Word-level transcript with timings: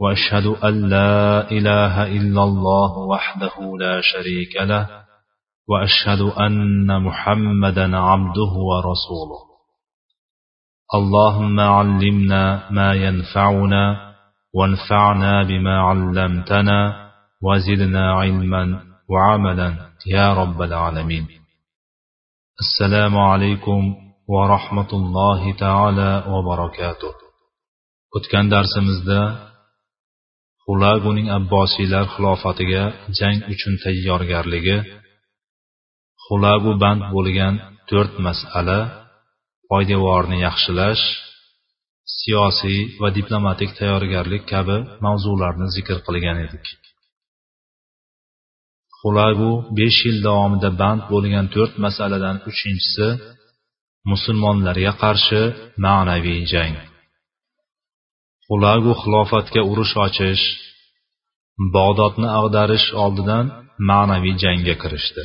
وأشهد 0.00 0.46
أن 0.46 0.88
لا 0.88 1.50
إله 1.50 2.02
إلا 2.02 2.42
الله 2.42 2.98
وحده 2.98 3.54
لا 3.80 4.00
شريك 4.00 4.56
له 4.60 4.86
وأشهد 5.68 6.20
أن 6.20 7.02
محمدا 7.02 7.96
عبده 7.96 8.52
ورسوله. 8.70 9.42
اللهم 10.94 11.60
علمنا 11.60 12.70
ما 12.70 12.94
ينفعنا 12.94 14.14
وانفعنا 14.54 15.42
بما 15.42 15.80
علمتنا 15.80 17.10
وزدنا 17.42 18.12
علما 18.12 18.82
وعملا 19.10 19.74
يا 20.06 20.34
رب 20.34 20.62
العالمين. 20.62 21.26
السلام 22.60 23.18
عليكم 23.18 23.94
ورحمة 24.28 24.90
الله 24.92 25.56
تعالى 25.56 26.24
وبركاته. 26.28 27.12
o'tgan 28.16 28.46
darsimizda 28.54 29.20
xulaguning 30.66 31.28
abbosiylar 31.38 32.04
xilofatiga 32.14 32.84
jang 33.18 33.38
uchun 33.52 33.74
tayyorgarligi 33.84 34.78
xulagu 36.24 36.72
band 36.82 37.02
bo'lgan 37.14 37.54
to'rt 37.90 38.14
masala 38.26 38.78
poydevorni 39.70 40.38
yaxshilash 40.46 41.04
siyosiy 42.18 42.80
va 43.00 43.08
diplomatik 43.18 43.70
tayyorgarlik 43.78 44.42
kabi 44.52 44.76
mavzularni 45.04 45.66
zikr 45.76 45.98
qilgan 46.06 46.38
edik. 46.46 46.66
Xulagu 48.98 49.52
besh 49.78 50.00
yil 50.06 50.18
davomida 50.26 50.70
band 50.80 51.02
bo'lgan 51.12 51.46
to'rt 51.54 51.74
masaladan 51.84 52.36
uchinchisi 52.50 53.08
musulmonlarga 54.10 54.92
qarshi 55.02 55.42
ma'naviy 55.84 56.40
jang. 56.52 56.74
Xulagu 58.46 58.92
xilofatga 59.02 59.62
urush 59.70 59.94
ochish 60.06 60.44
bog'dodni 61.74 62.28
ag'darish 62.40 62.86
oldidan 63.04 63.46
ma'naviy 63.88 64.34
jangga 64.42 64.74
kirishdi. 64.82 65.22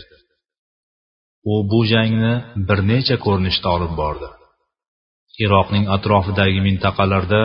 U 1.51 1.55
bu 1.69 1.79
jangni 1.91 2.33
bir 2.67 2.79
necha 2.91 3.17
ko'rinishda 3.25 3.67
olib 3.75 3.93
bordi. 4.01 4.29
Iroqning 5.45 5.85
atrofidagi 5.95 6.59
mintaqalarda 6.67 7.41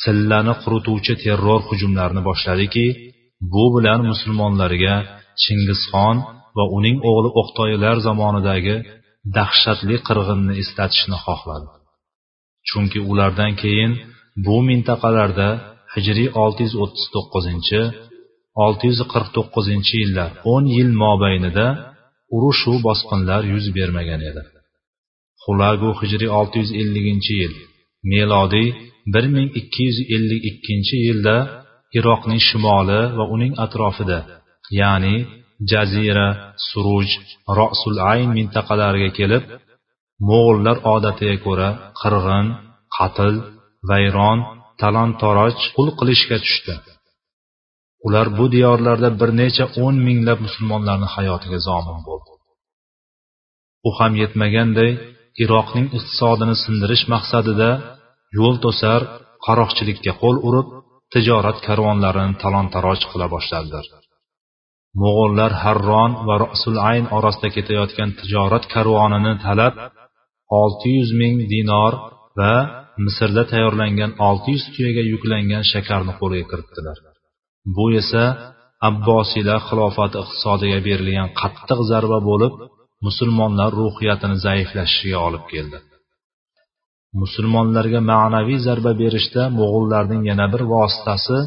sillani 0.00 0.54
qurituvchi 0.62 1.14
terror 1.24 1.60
hujumlarini 1.68 2.22
boshladiki 2.28 2.86
bu 3.52 3.64
bilan 3.74 4.00
musulmonlarga 4.10 4.94
chingizxon 5.42 6.16
va 6.56 6.64
uning 6.76 6.96
o'g'li 7.10 7.30
o'qtoylar 7.40 7.96
zamonidagi 8.06 8.76
dahshatli 9.36 9.96
qirg'inni 10.06 10.54
eslatishni 10.62 11.18
xohladi. 11.24 11.70
Chunki 12.68 12.98
ulardan 13.10 13.52
keyin 13.62 13.92
bu 14.46 14.56
mintaqalarda 14.68 15.48
hijriy 15.94 16.28
639 16.34 17.82
649 18.54 19.94
yillar 20.00 20.30
10 20.44 20.66
yil 20.76 20.90
mobaynida 21.02 21.66
urushu 22.36 22.74
bosqinlar 22.86 23.42
yuz 23.52 23.66
bermagan 23.76 24.20
edi. 24.30 24.42
Xulagu 25.42 25.90
hijriy 26.00 26.30
650 26.40 27.40
yil 27.40 27.54
melodiy 28.12 28.68
1252 29.06 30.96
yilda 31.06 31.36
iroqning 31.98 32.40
shimoli 32.48 33.00
va 33.18 33.24
uning 33.34 33.52
atrofida 33.64 34.18
ya'ni 34.80 35.16
jazira 35.70 36.28
suruj 36.68 37.08
rosul 37.58 37.96
ayn 38.12 38.28
mintaqalariga 38.38 39.10
kelib 39.18 39.44
mo'g'ullar 40.28 40.76
odatiga 40.94 41.36
ko'ra 41.46 41.68
qirg'in 42.00 42.46
qatl 42.96 43.34
vayron 43.88 44.38
talon 44.80 45.10
toroj 45.22 45.54
qul 45.76 45.88
qilishga 45.98 46.36
tushdi. 46.44 46.74
Ular 48.06 48.26
bu 48.38 48.44
diyorlarda 48.54 49.08
bir 49.20 49.30
necha 49.40 49.64
o'n 49.84 49.96
minglab 50.06 50.38
musulmonlarni 50.46 51.08
hayotiga 51.14 51.58
zomin 51.68 52.00
bo'ldi. 52.08 52.30
U 53.88 53.90
ham 53.98 54.12
yetmaganday 54.22 54.90
iroqning 55.44 55.86
iqtisodini 55.96 56.56
sindirish 56.64 57.04
maqsadida 57.14 57.70
yo'l 58.38 58.56
to'sar 58.64 59.00
qaroqchilikka 59.46 60.12
qo'l 60.22 60.36
urib 60.48 60.68
tijorat 61.12 61.58
karvonlarini 61.66 62.34
talon 62.42 62.66
taroj 62.74 63.00
qila 63.10 63.26
boshladilar. 63.34 63.86
Mo'g'ullar 65.02 65.52
harron 65.64 66.12
va 66.26 66.34
rasul 66.46 66.76
ayn 66.90 67.04
orasida 67.16 67.48
ketayotgan 67.56 68.10
tijorat 68.20 68.64
karvonini 68.74 69.32
talab 69.46 69.74
olti 70.60 70.88
yuz 70.98 71.10
ming 71.20 71.36
dinor 71.52 71.92
va 72.38 72.54
misrda 73.04 73.42
tayyorlangan 73.52 74.12
olti 74.28 74.48
yuz 74.54 74.64
tuyaga 74.74 75.02
yuklangan 75.12 75.64
shakarni 75.72 76.12
qo'lga 76.20 76.44
kiritdilar. 76.50 76.98
Bu 77.76 77.86
esa 78.00 78.24
abbosiylar 78.88 79.60
xilofati 79.68 80.16
iqtisodiga 80.22 80.78
berilgan 80.88 81.30
qattiq 81.40 81.80
zarba 81.90 82.18
bo'lib 82.30 82.54
musulmonlar 83.06 83.70
ruhiyatini 83.80 84.36
zaiflashishiga 84.46 85.18
olib 85.28 85.44
keldi. 85.52 85.78
Musulmonlarga 87.22 88.00
ma'naviy 88.12 88.58
zarba 88.66 88.92
berishda 89.02 89.42
mo'g'ullarning 89.58 90.22
yana 90.30 90.46
bir 90.52 90.62
vositasi 90.74 91.38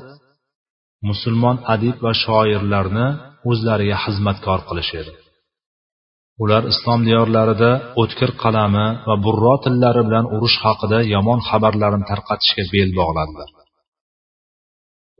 musulmon 1.09 1.57
adib 1.73 1.97
va 2.05 2.11
shoirlarni 2.23 3.07
o'zlariga 3.49 3.97
xizmatkor 4.05 4.59
qilish 4.69 4.91
edi. 5.01 5.13
Ular 6.43 6.63
islom 6.71 6.99
diyorlarida 7.07 7.71
o'tkir 8.01 8.31
qalami 8.43 8.87
va 9.07 9.15
burro 9.25 9.55
tillari 9.65 10.01
bilan 10.07 10.25
urush 10.35 10.57
haqida 10.65 10.99
yomon 11.13 11.39
xabarlarni 11.49 12.05
tarqatishga 12.11 12.63
bel 12.73 12.89
bog'ladilar. 12.99 13.49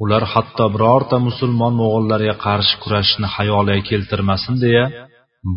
Ular 0.04 0.24
hatto 0.34 0.66
birorta 0.76 1.18
musulmon 1.28 1.74
mo'g'illarga 1.82 2.36
qarshi 2.46 2.76
kurashishni 2.84 3.28
xayoliga 3.36 3.84
keltirmasin 3.90 4.56
deya 4.66 4.86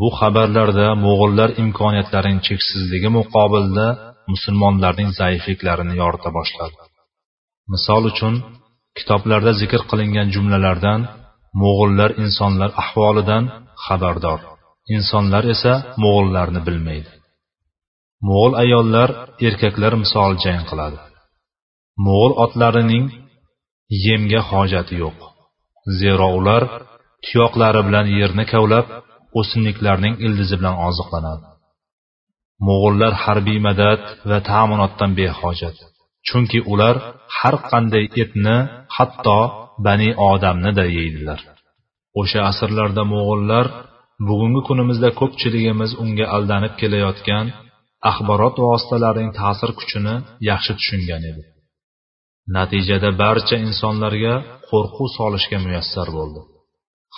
bu 0.01 0.09
xabarlarda 0.19 0.87
mo'g'illar 1.05 1.51
imkoniyatlarining 1.63 2.41
cheksizligi 2.49 3.09
muqobilida 3.19 3.89
musulmonlarning 4.33 5.11
zaifliklarini 5.21 5.95
yorita 6.03 6.31
boshladi. 6.39 6.77
Misol 7.73 8.03
uchun 8.13 8.35
kitoblarda 8.99 9.53
zikr 9.61 9.81
qilingan 9.91 10.29
jumlalardan 10.35 11.01
mo'g'illar 11.63 12.11
insonlar 12.25 12.71
ahvolidan 12.83 13.45
xabardor. 13.85 14.41
Insonlar 14.97 15.45
esa 15.55 15.75
mo'g'illarni 16.03 16.61
bilmaydi. 16.67 17.11
Mo'g'ul 18.29 18.55
ayollar 18.63 19.11
erkaklar 19.49 19.93
misol 20.03 20.33
jang 20.45 20.63
qiladi. 20.71 20.99
Mo'g'ul 22.05 22.33
otlarining 22.45 23.07
yemga 24.07 24.41
hojati 24.51 24.95
yo'q. 25.03 25.19
Zero 26.01 26.29
ular 26.39 26.63
tuyoqlari 27.25 27.81
bilan 27.89 28.07
yerni 28.19 28.45
kavlab 28.53 28.87
o'simliklarning 29.41 30.15
ildizi 30.27 30.55
bilan 30.61 30.77
oziqlanadi. 30.89 31.47
Mo'g'ullar 32.67 33.13
harbiy 33.25 33.59
madad 33.69 34.03
va 34.31 34.39
ta'minotdan 34.51 35.11
behojat 35.19 35.77
chunki 36.27 36.59
ular 36.73 36.97
har 37.39 37.57
qanday 37.71 38.05
etni 38.23 38.57
hatto 38.97 39.39
bani 39.87 40.11
odamni 40.31 40.71
da 40.79 40.85
yeydilar. 40.97 41.41
O'sha 42.21 42.41
asrlarda 42.51 43.03
mo'g'ullar 43.13 43.67
bugungi 44.29 44.61
kunimizda 44.69 45.09
ko'pchiligimiz 45.21 45.91
unga 46.03 46.27
aldanib 46.37 46.75
kelayotgan 46.81 47.47
axborot 48.11 48.57
vositalarining 48.67 49.33
ta'sir 49.41 49.71
kuchini 49.79 50.15
yaxshi 50.51 50.73
tushungan 50.79 51.23
edi. 51.31 51.43
Natijada 52.57 53.11
barcha 53.23 53.57
insonlarga 53.67 54.35
qo'rquv 54.71 55.07
solishga 55.19 55.59
muyassar 55.65 56.09
bo'ldi. 56.17 56.41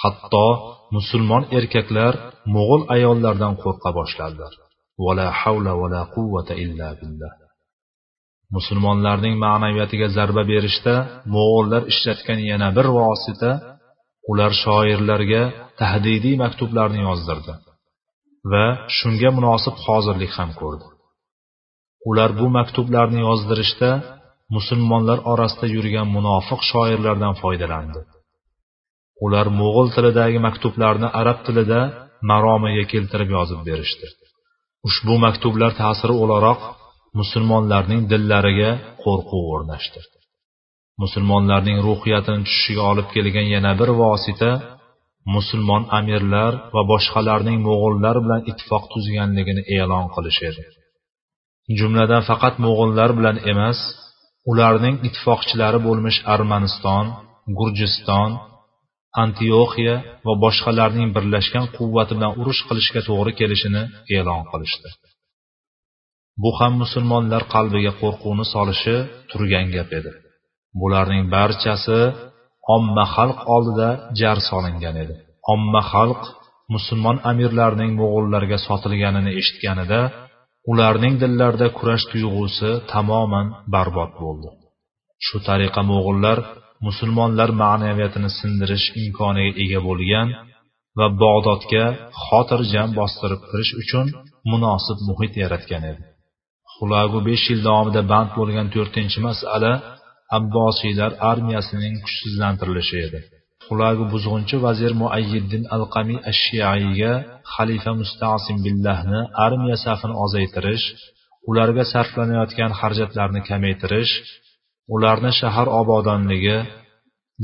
Hatto 0.00 0.46
musulmon 0.96 1.42
erkaklar 1.58 2.14
mo'g'ul 2.54 2.82
ayollardan 2.96 3.54
qo'rqa 3.62 3.90
boshladilar. 3.98 4.52
Vala 5.04 5.26
havla 5.40 5.72
vala 5.82 6.02
quvvata 6.14 6.54
illa 6.64 6.88
billah. 7.00 7.32
Musulmonlarning 8.56 9.34
ma'naviyatiga 9.44 10.08
zarba 10.16 10.42
berishda 10.52 10.94
mo'g'ullar 11.34 11.82
ishlatgan 11.92 12.40
yana 12.50 12.68
bir 12.76 12.86
vosita 12.98 13.50
ular 14.30 14.52
shoirlarga 14.64 15.42
tahdidiy 15.82 16.36
maktublarni 16.44 17.00
yozdirdi 17.08 17.54
va 18.52 18.64
shunga 18.98 19.30
munosib 19.38 19.76
hozirlik 19.86 20.32
ham 20.38 20.50
ko'rdi. 20.60 20.86
Ular 22.10 22.30
bu 22.40 22.46
maktublarni 22.58 23.20
yozdirishda 23.28 23.90
musulmonlar 24.56 25.18
orasida 25.32 25.66
yurgan 25.76 26.08
munofiq 26.16 26.60
shoirlardan 26.70 27.34
foydalandi. 27.42 28.00
Ular 29.24 29.46
mo'g'ul 29.60 29.88
tilidagi 29.94 30.38
maktublarni 30.46 31.08
arab 31.20 31.38
tilida 31.46 31.80
maromiga 32.30 32.84
keltirib 32.92 33.30
yozib 33.36 33.60
berishdi. 33.68 34.06
Ushbu 34.88 35.14
maktublar 35.26 35.70
ta'siri 35.82 36.14
o'laroq 36.22 36.60
musulmonlarning 37.20 38.02
dillariga 38.12 38.70
qo'rquv 39.04 39.44
o'rnashdi. 39.54 40.00
Musulmonlarning 41.02 41.78
ruhiyatini 41.88 42.40
tushishiga 42.46 42.82
olib 42.92 43.08
kelgan 43.14 43.46
yana 43.54 43.72
bir 43.80 43.90
vosita 44.02 44.50
musulmon 45.34 45.82
amirlar 45.98 46.52
va 46.74 46.82
boshqalarning 46.92 47.58
mo'g'ullar 47.66 48.16
bilan 48.24 48.40
ittifoq 48.50 48.84
tuzganligini 48.92 49.62
e'lon 49.78 50.06
qilish 50.14 50.40
edi 50.50 50.64
jumladan 51.78 52.22
faqat 52.30 52.54
mo'g'ullar 52.64 53.10
bilan 53.18 53.36
emas 53.52 53.78
ularning 54.50 54.96
ittifoqchilari 55.06 55.78
bo'lmish 55.86 56.18
armaniston 56.34 57.06
gurjiston 57.58 58.30
antioxiya 59.24 59.96
va 60.26 60.34
boshqalarning 60.44 61.08
birlashgan 61.16 61.66
quvvati 61.76 62.12
bilan 62.18 62.32
urush 62.40 62.62
qilishga 62.68 63.00
to'g'ri 63.08 63.32
kelishini 63.40 63.82
e'lon 64.16 64.42
qilishdi. 64.50 64.88
Bu 66.42 66.50
ham 66.58 66.72
musulmonlar 66.82 67.42
qalbiga 67.54 67.92
qo'rquvni 68.02 68.46
solishi 68.54 68.96
turgan 69.30 69.66
gap 69.76 69.90
edi. 69.98 70.12
Bularning 70.80 71.24
barchasi 71.36 72.00
omma 72.74 73.04
xalq 73.14 73.38
oldida 73.54 73.88
jar 74.20 74.38
solingan 74.48 74.96
edi. 75.04 75.14
Omma 75.54 75.82
xalq 75.92 76.22
musulmon 76.74 77.16
amirlarning 77.30 77.90
mo'g'ullarga 78.00 78.58
sotilganini 78.66 79.32
eshitganida 79.40 80.00
ularning 80.70 81.14
dillarida 81.22 81.68
kurash 81.78 82.04
tuyg'usi 82.10 82.70
tamoman 82.92 83.46
barbod 83.74 84.10
bo'ldi. 84.22 84.48
Shu 85.26 85.36
tariqa 85.48 85.80
mo'g'ullar 85.90 86.38
musulmonlar 86.86 87.50
ma'naviyatini 87.62 88.30
sindirish 88.38 88.86
imkoniga 89.02 89.52
ega 89.64 89.80
bo'lgan 89.88 90.28
va 90.98 91.06
bog'dodga 91.22 91.84
xotirjam 92.24 92.88
bostirib 92.98 93.40
kirish 93.48 93.72
uchun 93.82 94.06
munosib 94.50 94.98
muhit 95.08 95.32
yaratgan 95.42 95.82
edi. 95.92 96.02
Xulagu 96.74 97.18
besh 97.28 97.44
yil 97.50 97.60
davomida 97.68 98.02
band 98.12 98.30
bo'lgan 98.38 98.66
to'rtinchi 98.74 99.18
masala 99.28 99.72
abbosiylar 100.38 101.12
armiyasining 101.30 101.94
kuchsizlantirilishi 102.04 102.96
edi. 103.06 103.20
Xulagu 103.66 104.04
buzg'unchi 104.12 104.56
vazir 104.66 104.92
muayyiddin 105.02 105.62
al 105.74 105.82
alqamiy 105.84 106.18
ashshiyaiga 106.30 107.12
xalifa 107.54 107.92
mustasim 108.00 108.56
billahni 108.66 109.20
armiya 109.46 109.76
safini 109.84 110.14
ozaytirish 110.24 110.84
ularga 111.50 111.84
sarflanayotgan 111.92 112.70
xarajatlarni 112.80 113.40
kamaytirish 113.48 114.12
ularni 114.94 115.32
shahar 115.40 115.68
obodonligi 115.80 116.58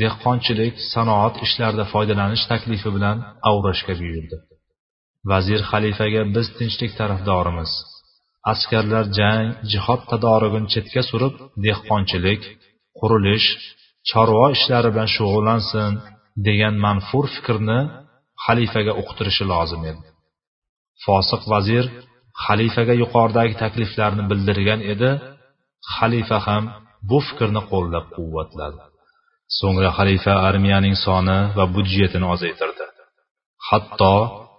dehqonchilik 0.00 0.74
sanoat 0.94 1.34
ishlarida 1.46 1.84
foydalanish 1.92 2.44
taklifi 2.52 2.90
bilan 2.96 3.16
avrashga 3.50 3.94
buyurdi. 4.00 4.36
Vazir 5.30 5.60
xalifaga 5.70 6.22
biz 6.34 6.46
tinchlik 6.58 6.92
tarafdorimiz. 7.00 7.72
Askarlar 8.52 9.04
jang 9.18 9.46
jihod 9.72 10.00
tadorigini 10.10 10.68
chetga 10.74 11.02
surib 11.10 11.34
dehqonchilik 11.64 12.42
qurilish 13.00 13.48
chorva 14.10 14.46
ishlari 14.56 14.88
bilan 14.94 15.10
shug'ullansin 15.16 15.92
degan 16.46 16.74
manfur 16.84 17.24
fikrni 17.34 17.80
xalifaga 18.44 18.92
uqtirishi 19.02 19.44
lozim 19.52 19.82
edi. 19.90 20.06
Fosiq 21.04 21.42
vazir 21.52 21.84
xalifaga 22.44 22.94
yuqoridagi 23.02 23.54
takliflarni 23.62 24.24
bildirgan 24.30 24.80
edi. 24.92 25.10
Xalifa 25.94 26.38
ham 26.46 26.64
bu 27.10 27.18
fikrni 27.28 27.62
qo'llab 27.72 28.06
quvvatladi. 28.16 28.80
So'ngra 29.58 29.90
xalifa 29.98 30.34
armiyaning 30.48 30.96
soni 31.04 31.38
va 31.58 31.64
budjetini 31.76 32.26
ozaytirdi. 32.34 32.84
Hatto 33.68 34.14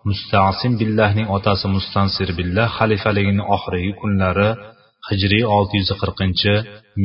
mustasim 0.10 0.74
billahning 0.82 1.28
otasi 1.38 1.68
mustansir 1.76 2.30
billah 2.40 2.68
xalifaligining 2.78 3.46
oxirgi 3.56 3.92
kunlari 4.02 4.50
hijriy 5.10 5.44
640 5.58 6.54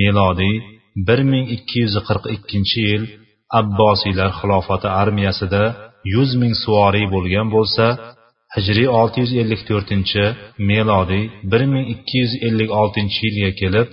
melodiy 0.01 0.57
1242 0.97 2.81
yil 2.89 3.03
abbosiylar 3.61 4.31
xilofati 4.39 4.89
armiyasida 5.03 5.63
100 6.05 6.41
ming 6.41 6.55
suvoriy 6.63 7.07
bo'lgan 7.15 7.47
bo'lsa 7.55 7.87
hijriy 8.55 8.89
654 8.89 10.25
melodiy 10.71 11.25
1256 11.55 13.25
yilga 13.25 13.51
kelib 13.61 13.89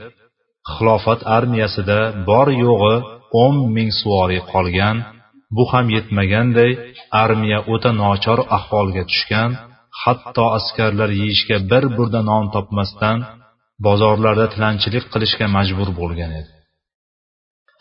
xilofat 0.74 1.22
armiyasida 1.38 2.00
bor 2.30 2.48
yo'g'i 2.64 2.96
o'n 3.44 3.56
ming 3.76 3.92
suvoriy 4.00 4.42
qolgan 4.52 4.98
bu 5.56 5.64
ham 5.72 5.86
yetmaganday 5.96 6.72
armiya 7.24 7.60
o'ta 7.74 7.92
nochor 8.02 8.40
ahvolga 8.58 9.04
tushgan 9.12 9.52
hatto 10.02 10.46
askarlar 10.58 11.10
yeyishga 11.22 11.58
bir 11.72 11.84
burda 11.98 12.22
non 12.30 12.46
topmasdan 12.56 13.18
bozorlarda 13.86 14.46
tilanchilik 14.54 15.06
qilishga 15.14 15.46
majbur 15.58 15.90
bo'lgan 16.02 16.32
edi. 16.42 16.52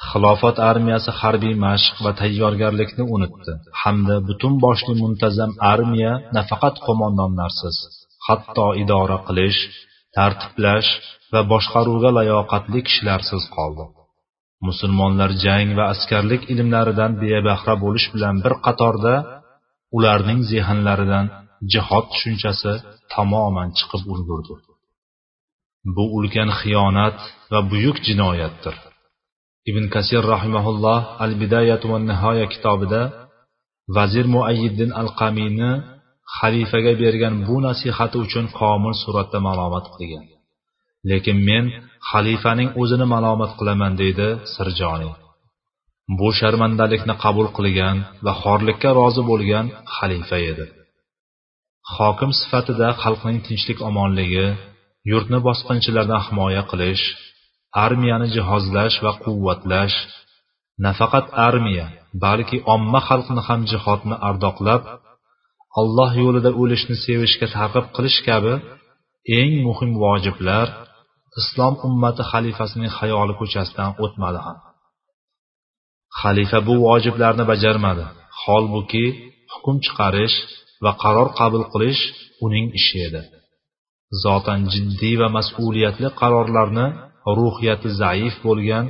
Xilofat 0.09 0.57
armiyasi 0.71 1.11
harbiy 1.21 1.55
mashq 1.67 1.95
va 2.05 2.13
tayyorgarlikni 2.21 3.05
unutdi. 3.15 3.53
Hamda 3.83 4.17
butun 4.29 4.55
boshli 4.65 4.95
muntazam 5.03 5.51
armiya 5.73 6.13
nafaqat 6.37 6.77
qo'mondonlarsiz 6.87 7.77
hatto 8.27 8.67
idora 8.83 9.19
qilish 9.27 9.61
tartiblash 10.17 10.91
va 11.33 11.41
boshqaruvga 11.53 12.11
layoqatli 12.19 12.81
kishilarsiz 12.87 13.43
qoldi. 13.57 13.85
Musulmonlar 14.69 15.31
jang 15.45 15.69
va 15.79 15.85
askarlik 15.95 16.43
ilmlaridan 16.53 17.13
bebahra 17.23 17.75
bo'lish 17.85 18.07
bilan 18.15 18.37
bir 18.45 18.55
qatorda 18.67 19.15
ularning 19.97 20.41
zehnlaridan 20.51 21.27
jihod 21.73 22.05
tushunchasi 22.13 22.73
tamoman 23.15 23.69
chiqib 23.79 24.03
ulgurdi. 24.15 24.55
Bu 25.95 26.05
ulkan 26.19 26.51
xiyonat 26.61 27.19
va 27.53 27.61
buyuk 27.71 27.97
jinoyatdir. 28.07 28.77
Ibn 29.71 29.85
kasir 29.95 30.23
rahimaulloh 30.35 31.01
al 31.25 31.33
bidayatu 31.41 31.87
va 31.93 31.99
nihoya 32.11 32.47
kitobida 32.53 33.03
vazir 33.97 34.27
muayyiddin 34.35 34.91
al 35.01 35.09
qamiyni 35.21 35.73
xalifaga 36.37 36.93
bergan 37.03 37.35
bu 37.47 37.57
nasihati 37.67 38.17
uchun 38.25 38.47
komil 38.59 38.95
suratda 39.03 39.39
malomat 39.49 39.87
qilgan. 39.95 40.27
Lekin 41.11 41.39
men 41.49 41.65
xalifaning 42.11 42.69
o'zini 42.81 43.07
malomat 43.15 43.53
qilaman 43.59 43.93
deydi 44.01 44.29
sirjoniy. 44.55 45.13
Bu 46.19 46.29
sharmandalikni 46.39 47.15
qabul 47.25 47.49
qilgan 47.57 47.97
va 48.25 48.33
xorlikka 48.43 48.91
rozi 48.99 49.23
bo'lgan 49.31 49.67
xalifa 49.97 50.39
edi. 50.51 50.67
Hokim 51.95 52.31
sifatida 52.41 52.89
xalqning 53.03 53.39
tinchlik 53.47 53.79
omonligi 53.89 54.47
yurtni 55.11 55.39
bosqinchilardan 55.47 56.21
himoya 56.27 56.63
qilish 56.71 57.05
armiyani 57.85 58.29
jihozlash 58.35 58.97
va 59.05 59.13
quvvatlash 59.25 59.97
nafaqat 60.85 61.27
armiya 61.49 61.87
balki 62.25 62.57
omma 62.75 63.01
xalqni 63.09 63.43
ham 63.49 63.61
jihodni 63.71 64.17
ardoqlab 64.29 64.83
alloh 65.81 66.11
yo'lida 66.23 66.51
o'lishni 66.63 66.97
sevishga 67.07 67.47
targ'ib 67.57 67.87
qilish 67.97 68.19
kabi 68.29 68.55
eng 69.41 69.53
muhim 69.67 69.91
vojiblar 70.05 70.67
islom 71.41 71.75
ummati 71.87 72.23
xalifasining 72.33 72.93
xayoli 72.99 73.35
ko'chasidan 73.41 73.91
o'tmadi 74.05 74.41
ham. 74.47 74.59
Xalifa 76.21 76.59
bu 76.69 76.75
vojiblarni 76.87 77.45
bajarmadi. 77.53 78.05
Holbuki 78.43 79.05
hukm 79.53 79.77
chiqarish 79.85 80.37
va 80.85 80.93
qaror 81.03 81.29
qabul 81.41 81.65
qilish 81.73 82.03
uning 82.45 82.67
ishi 82.79 82.97
edi. 83.09 83.23
Zotan 84.23 84.61
jiddiy 84.73 85.15
va 85.23 85.29
mas'uliyatli 85.37 86.09
qarorlarni 86.21 86.87
ruhiyati 87.39 87.89
zaif 88.03 88.35
bo'lgan 88.47 88.85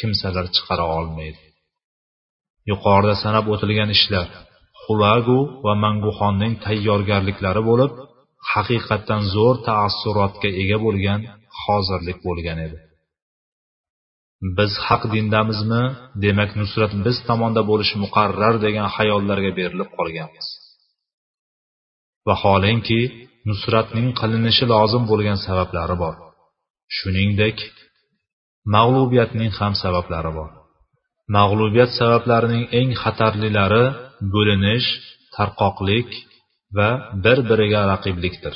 kimsalar 0.00 0.46
chiqara 0.54 0.86
olmaydi. 0.98 1.42
Yuqorida 2.70 3.14
sanab 3.24 3.46
o'tilgan 3.54 3.90
ishlar 3.96 4.28
xulagu 4.82 5.40
va 5.64 5.72
manguxonning 5.84 6.54
tayyorgarliklari 6.66 7.62
bo'lib 7.70 7.92
haqiqatdan 8.52 9.22
zo'r 9.34 9.56
taassurotga 9.68 10.50
ega 10.62 10.78
bo'lgan 10.86 11.20
hozirlik 11.62 12.18
bo'lgan 12.26 12.58
edi. 12.66 12.78
Biz 14.58 14.72
haq 14.86 15.02
dindamizmi 15.14 15.82
demak 16.24 16.50
nusrat 16.60 16.92
biz 17.06 17.16
tomonda 17.28 17.62
bo'lishi 17.70 17.96
muqarrar 18.04 18.54
degan 18.66 18.88
xayollarga 18.96 19.50
berilib 19.58 19.90
qolganmiz. 19.98 20.46
Vaholanki 22.28 23.00
nusratning 23.48 24.08
qilinishi 24.20 24.64
lozim 24.72 25.02
bo'lgan 25.10 25.38
sabablari 25.46 25.96
bor. 26.04 26.16
Shuningdek 26.96 27.58
mag'lubiyatning 28.74 29.52
ham 29.58 29.72
sabablari 29.82 30.32
bor. 30.38 30.50
Mag'lubiyat 31.36 31.90
sabablarining 32.00 32.64
eng 32.80 32.90
xatarlilari 33.02 33.84
bo'linish 34.34 34.88
tarqoqlik 35.36 36.10
va 36.76 36.90
bir 37.24 37.38
biriga 37.48 37.82
raqiblikdir. 37.92 38.54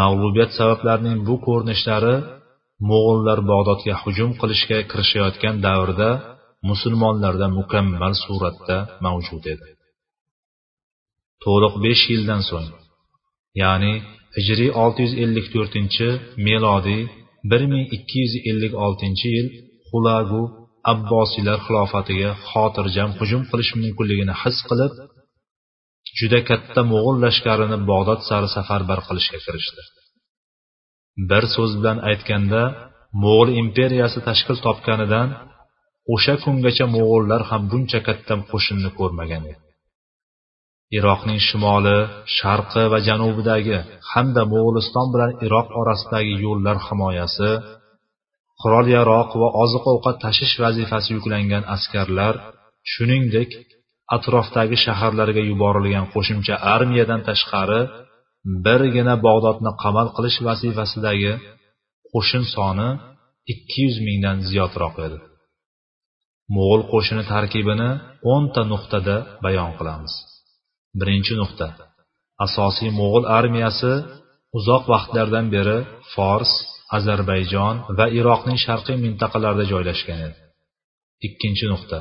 Mag'lubiyat 0.00 0.50
sabablarining 0.58 1.18
bu 1.28 1.34
ko'rinishlari 1.46 2.16
mo'g'ullar 2.88 3.38
bag'dodga 3.50 3.94
hujum 4.02 4.30
qilishga 4.40 4.78
kirishayotgan 4.90 5.56
davrda 5.66 6.10
musulmonlarda 6.68 7.46
mukammal 7.58 8.14
suratda 8.24 8.78
mavjud 9.04 9.44
edi. 9.54 9.68
To'liq 11.44 11.74
besh 11.84 12.04
yildan 12.12 12.42
so'ng 12.50 12.68
ya'ni 13.62 13.94
hijriy 14.36 14.70
654 14.84 16.08
melodiy 16.46 17.02
1256 17.52 19.34
yil 19.34 19.48
xulagu 19.88 20.42
abbosiylar 20.92 21.58
xilofatiga 21.66 22.30
xotirjam 22.50 23.10
hujum 23.18 23.42
qilish 23.50 23.72
mumkinligini 23.80 24.34
his 24.42 24.58
qilib 24.68 24.92
juda 26.18 26.40
katta 26.50 26.80
mo'g'ul 26.92 27.16
lashkarini 27.24 27.78
bog'dod 27.90 28.20
sari 28.28 28.48
safarbar 28.56 29.00
qilishga 29.08 29.38
kirishdi. 29.44 29.82
Bir 31.30 31.44
so'z 31.54 31.72
bilan 31.78 31.98
aytganda 32.10 32.62
mo'g'ul 33.22 33.50
imperiyasi 33.62 34.18
tashkil 34.28 34.56
topganidan 34.66 35.28
o'sha 36.14 36.34
kungacha 36.44 36.86
mo'g'ullar 36.96 37.42
ham 37.50 37.62
buncha 37.70 38.00
katta 38.08 38.34
qo'shinni 38.52 38.90
ko'rmagan 38.98 39.42
edi. 39.52 39.63
Iroqning 40.98 41.40
shimoli 41.48 41.98
sharqi 42.36 42.84
va 42.92 42.98
janubidagi 43.08 43.78
hamda 44.10 44.42
mo'g'uliston 44.52 45.06
bilan 45.14 45.30
iroq 45.46 45.68
orasidagi 45.80 46.34
yo'llar 46.44 46.76
himoyasi 46.86 47.50
qurol 48.60 48.86
yaroq 48.96 49.30
va 49.42 49.48
oziq 49.62 49.84
ovqat 49.92 50.16
tashish 50.24 50.54
vazifasi 50.64 51.08
yuklangan 51.16 51.64
askarlar 51.74 52.34
shuningdek 52.92 53.50
atrofdagi 54.16 54.76
shaharlarga 54.84 55.42
yuborilgan 55.50 56.06
qo'shimcha 56.14 56.54
armiyadan 56.74 57.20
tashqari 57.28 57.80
birgina 58.66 59.14
bog'dodni 59.26 59.72
qamal 59.82 60.08
qilish 60.16 60.38
vazifasidagi 60.48 61.32
qo'shin 62.12 62.44
soni 62.54 62.88
ikki 63.52 63.78
yuz 63.86 63.96
mingdan 64.06 64.38
ziyodroq 64.48 64.96
edi. 65.06 65.18
Mo'g'ul 66.54 66.82
qo'shini 66.92 67.24
tarkibini 67.32 67.90
o'nta 68.32 68.62
nuqtada 68.72 69.16
bayon 69.44 69.70
qilamiz. 69.78 70.14
Birinchi 71.00 71.34
nuqta. 71.40 71.66
Asosiy 72.46 72.90
mo'g'ul 73.00 73.24
armiyasi 73.38 73.92
uzoq 74.58 74.84
vaqtlardan 74.92 75.46
beri 75.54 75.78
fors 76.12 76.52
ozarbayjon 76.96 77.76
va 77.98 78.06
iroqning 78.18 78.58
sharqiy 78.66 78.96
mintaqalarida 79.04 79.64
joylashgan 79.72 80.20
edi. 80.26 80.38
Ikkinchi 81.26 81.66
nuqta. 81.72 81.98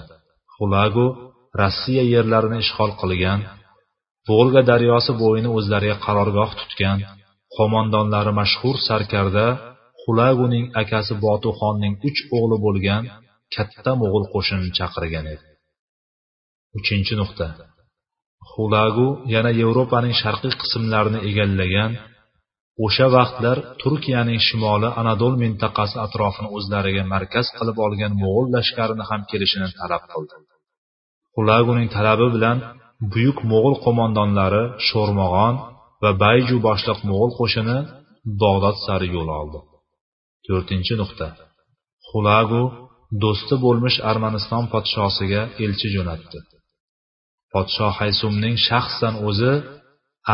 Xulagu 0.55 1.07
rossiya 1.61 2.03
yerlarini 2.13 2.57
ishg'ol 2.65 2.91
qilgan 3.01 3.39
volga 4.29 4.61
daryosi 4.71 5.11
bo'yini 5.23 5.49
o'zlariga 5.57 5.97
qarorgoh 6.05 6.51
tutgan 6.59 6.99
qo'mondonlari 7.55 8.33
mashhur 8.41 8.75
sarkarda 8.87 9.47
xulaguning 10.01 10.65
akasi 10.81 11.13
botuxonning 11.25 11.93
uch 12.07 12.19
o'g'li 12.37 12.57
bo'lgan 12.65 13.03
katta 13.55 13.91
mo'g'ul 14.01 14.25
qo'shinini 14.33 14.71
chaqirgan 14.79 15.25
edi. 15.33 15.45
Uchinchi 16.77 17.13
nuqta. 17.21 17.47
Xulagu 18.51 19.07
yana 19.33 19.51
yevropaning 19.61 20.15
sharqiy 20.21 20.53
qismlarini 20.61 21.19
egallagan 21.29 21.91
o'sha 22.85 23.07
vaqtlar 23.17 23.57
turkiyaning 23.81 24.39
shimoli 24.47 24.89
anadol 25.01 25.33
mintaqasi 25.43 25.95
atrofini 26.05 26.49
o'zlariga 26.57 27.03
markaz 27.13 27.45
qilib 27.57 27.77
olgan 27.85 28.13
mo'g'ul 28.23 28.47
lashkarini 28.55 29.03
ham 29.09 29.21
kelishini 29.31 29.67
talab 29.79 30.03
qildi. 30.11 30.35
Xulaguning 31.35 31.89
talabi 31.97 32.27
bilan 32.35 32.57
buyuk 33.13 33.37
mo'g'ul 33.51 33.75
qo'mondonlari 33.85 34.63
sho'rmog'on 34.87 35.55
va 36.03 36.11
bayju 36.23 36.57
boshliq 36.67 36.99
mo'g'ul 37.09 37.31
qo'shini 37.39 37.77
bog'dod 38.41 38.77
sari 38.85 39.07
yo'l 39.15 39.29
oldi. 39.39 39.59
To'rtinchi 40.45 40.93
nuqta. 41.01 41.27
Xulagu 42.09 42.63
do'sti 43.23 43.55
bo'lmish 43.65 43.97
armaniston 44.11 44.63
podshosiga 44.73 45.41
elchi 45.65 45.87
jo'natdi. 45.95 46.39
Podshoh 47.53 47.93
haysumning 48.01 48.55
shaxsan 48.67 49.15
o'zi 49.29 49.53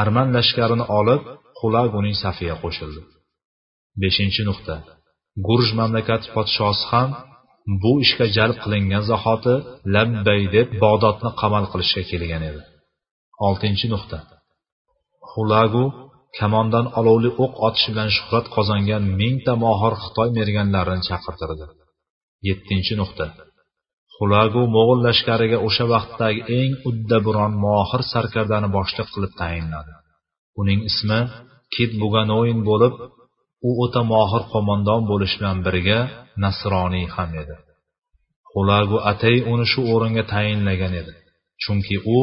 arman 0.01 0.27
lashkarini 0.37 0.85
olib 0.99 1.21
xulaguning 1.59 2.15
safiga 2.23 2.55
qo'shildi. 2.63 3.01
Beshinchi 4.01 4.41
nuqta. 4.49 4.75
Gurj 5.47 5.69
mamlakati 5.79 6.27
podshosi 6.35 6.83
ham 6.91 7.09
bu 7.83 7.91
ishga 8.05 8.25
jalb 8.37 8.57
qilingan 8.63 9.03
zahoti 9.11 9.55
labbay 9.95 10.41
deb 10.55 10.67
bog'dodni 10.83 11.29
qamal 11.41 11.65
qilishga 11.71 12.03
kelgan 12.11 12.43
edi. 12.49 12.61
Oltinchi 13.47 13.87
nuqta. 13.93 14.17
Xulagu 15.31 15.85
kamondan 16.39 16.85
olovli 16.99 17.29
o'q 17.43 17.53
otish 17.67 17.85
bilan 17.91 18.09
shuhrat 18.17 18.45
qozongan 18.55 19.03
mingta 19.19 19.53
mohir 19.63 19.93
xitoy 20.03 20.29
merganlarini 20.37 21.03
chaqirtirdi. 21.09 21.65
Yettinchi 22.47 22.93
nuqta. 23.01 23.25
Xulagu 24.19 24.61
mo'g'ul 24.75 24.99
lashkariga 25.07 25.57
o'sha 25.67 25.85
vaqtdagi 25.93 26.41
eng 26.59 26.71
uddaburon 26.89 27.53
mohir 27.65 28.01
sarkardani 28.13 28.69
boshliq 28.77 29.07
qilib 29.13 29.33
tayinladi. 29.41 29.93
Uning 30.61 30.79
ismi 30.89 31.19
kit 31.75 31.91
buganoin 32.01 32.59
bo'lib 32.69 32.93
u 33.67 33.69
o'ta 33.83 34.01
mohir 34.13 34.43
qo'mondon 34.53 35.01
bo'lish 35.11 35.35
bilan 35.39 35.57
birga 35.65 35.99
nasroniy 36.43 37.05
ham 37.15 37.31
edi. 37.41 37.55
Xulagu 38.51 38.97
atay 39.11 39.37
uni 39.53 39.65
shu 39.71 39.81
o'ringa 39.93 40.23
tayinlagan 40.33 40.93
edi 41.01 41.13
chunki 41.63 41.95
u 42.17 42.19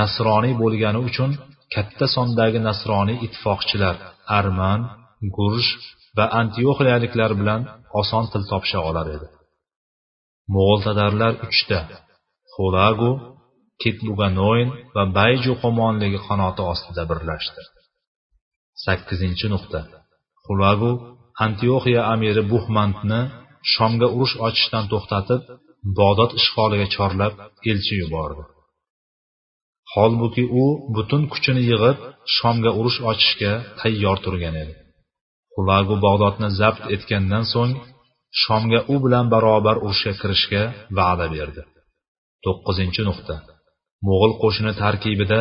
nasroniy 0.00 0.54
bo'lgani 0.62 1.00
uchun 1.08 1.30
katta 1.74 2.06
sondagi 2.16 2.60
nasroniy 2.68 3.18
ittifoqchilar 3.26 3.96
arman 4.38 4.80
gurj 5.36 5.66
va 6.16 6.24
antioxiyaliklar 6.40 7.30
bilan 7.40 7.60
oson 8.00 8.24
til 8.32 8.42
topisha 8.50 8.80
olar 8.90 9.06
edi. 9.16 9.26
Mo'g'ultadarlar 10.52 11.32
uchta. 11.46 11.78
Xulagu 12.54 13.10
kitbuganoin 13.82 14.68
va 14.94 15.04
bayju 15.18 15.52
qo'monligi 15.62 16.20
qanoti 16.28 16.62
ostida 16.72 17.02
birlashdi. 17.10 17.62
Sakkizinchi 18.84 19.46
nuqta. 19.54 19.80
Xulagu 20.44 20.90
antioxiya 21.46 22.02
amiri 22.14 22.42
buhmandni 22.52 23.20
shomga 23.72 24.08
urush 24.16 24.36
ochishdan 24.46 24.84
to'xtatib 24.92 25.40
bog'dod 25.98 26.30
ishg'oliga 26.40 26.86
chorlab 26.94 27.32
elchi 27.70 27.94
yubordi. 28.02 28.42
Holbuki 29.92 30.44
u 30.62 30.64
butun 30.94 31.22
kuchini 31.32 31.62
yig'ib 31.70 31.98
shomga 32.36 32.70
urush 32.78 32.98
ochishga 33.10 33.52
tayyor 33.80 34.18
turgan 34.24 34.54
edi. 34.62 34.74
Xulagu 35.54 35.94
bog'dodni 36.04 36.48
zabt 36.60 36.82
etgandan 36.94 37.44
so'ng 37.54 37.72
shomga 38.42 38.80
u 38.92 38.96
bilan 39.04 39.26
barobar 39.34 39.76
urushga 39.84 40.12
kirishga 40.20 40.62
va'da 40.98 41.26
berdi. 41.34 41.62
To'qqizinchi 42.44 43.02
nuqta. 43.08 43.34
Mo'g'ul 44.06 44.32
qo'shini 44.42 44.72
tarkibida 44.82 45.40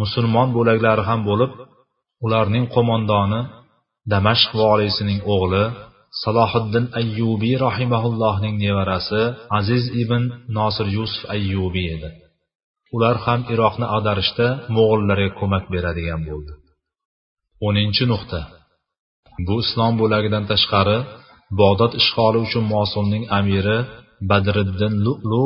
musulmon 0.00 0.48
bo'laklari 0.56 1.02
ham 1.08 1.20
bo'lib 1.28 1.52
ularning 2.24 2.66
qo'mondoni 2.74 3.40
damashq 4.12 4.50
voliysining 4.62 5.20
o'g'li 5.34 5.64
salohiddin 6.22 6.84
ayyubiy 7.00 7.54
rahimaullohning 7.66 8.54
nevarasi 8.64 9.22
aziz 9.58 9.84
ibn 10.02 10.22
nosir 10.58 10.86
yusuf 10.96 11.22
ayyubiy 11.34 11.88
edi. 11.96 12.10
Ular 12.94 13.16
ham 13.26 13.40
iroqni 13.54 13.86
ag'darishda 13.96 14.46
mo'g'illarga 14.76 15.30
ko'mak 15.38 15.64
beradigan 15.74 16.20
bo'ldi. 16.28 16.52
O'ninchi 17.66 18.04
nuqta. 18.12 18.40
Bu 19.46 19.54
islom 19.64 19.92
bo'lagidan 20.00 20.44
tashqari 20.52 20.98
bog'dod 21.60 21.92
ishg'oli 22.00 22.38
uchun 22.46 22.64
mosulning 22.74 23.24
amiri 23.38 23.78
badriddin 24.30 24.94
lu'lu 25.06 25.44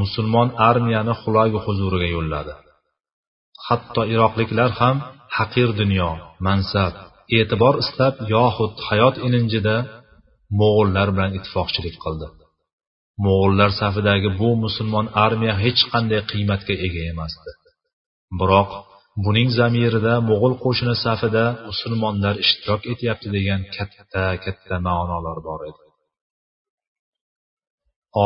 musulmon 0.00 0.48
armiyani 0.68 1.14
xulagi 1.22 1.58
huzuriga 1.64 2.08
yo'lladi. 2.16 2.54
Hatto 3.66 4.02
iroqliklar 4.14 4.70
ham 4.80 4.96
haqir 5.36 5.68
dunyo 5.80 6.10
mansab 6.46 6.94
e'tibor 7.38 7.74
istab 7.84 8.14
yoxud 8.34 8.74
hayot 8.88 9.16
ilinjida 9.26 9.76
mo'g'ullar 10.60 11.08
bilan 11.14 11.32
ittifoqchilik 11.38 11.96
qildi. 12.04 12.26
Mo'g'ullar 13.24 13.70
safidagi 13.80 14.28
bu 14.40 14.48
musulmon 14.64 15.06
armiya 15.24 15.54
hech 15.64 15.80
qanday 15.92 16.20
qiymatga 16.30 16.74
ega 16.86 17.02
emasdi. 17.12 17.50
Biroq 18.40 18.70
buning 19.24 19.48
zamirida 19.58 20.14
mo'g'ul 20.28 20.54
qo'shini 20.64 20.94
safida 21.04 21.44
musulmonlar 21.68 22.34
ishtirok 22.44 22.82
etyapti 22.92 23.28
degan 23.36 23.60
katta 23.76 24.24
katta 24.44 24.76
ma'nolar 24.88 25.38
bor 25.48 25.60
edi. 25.70 25.82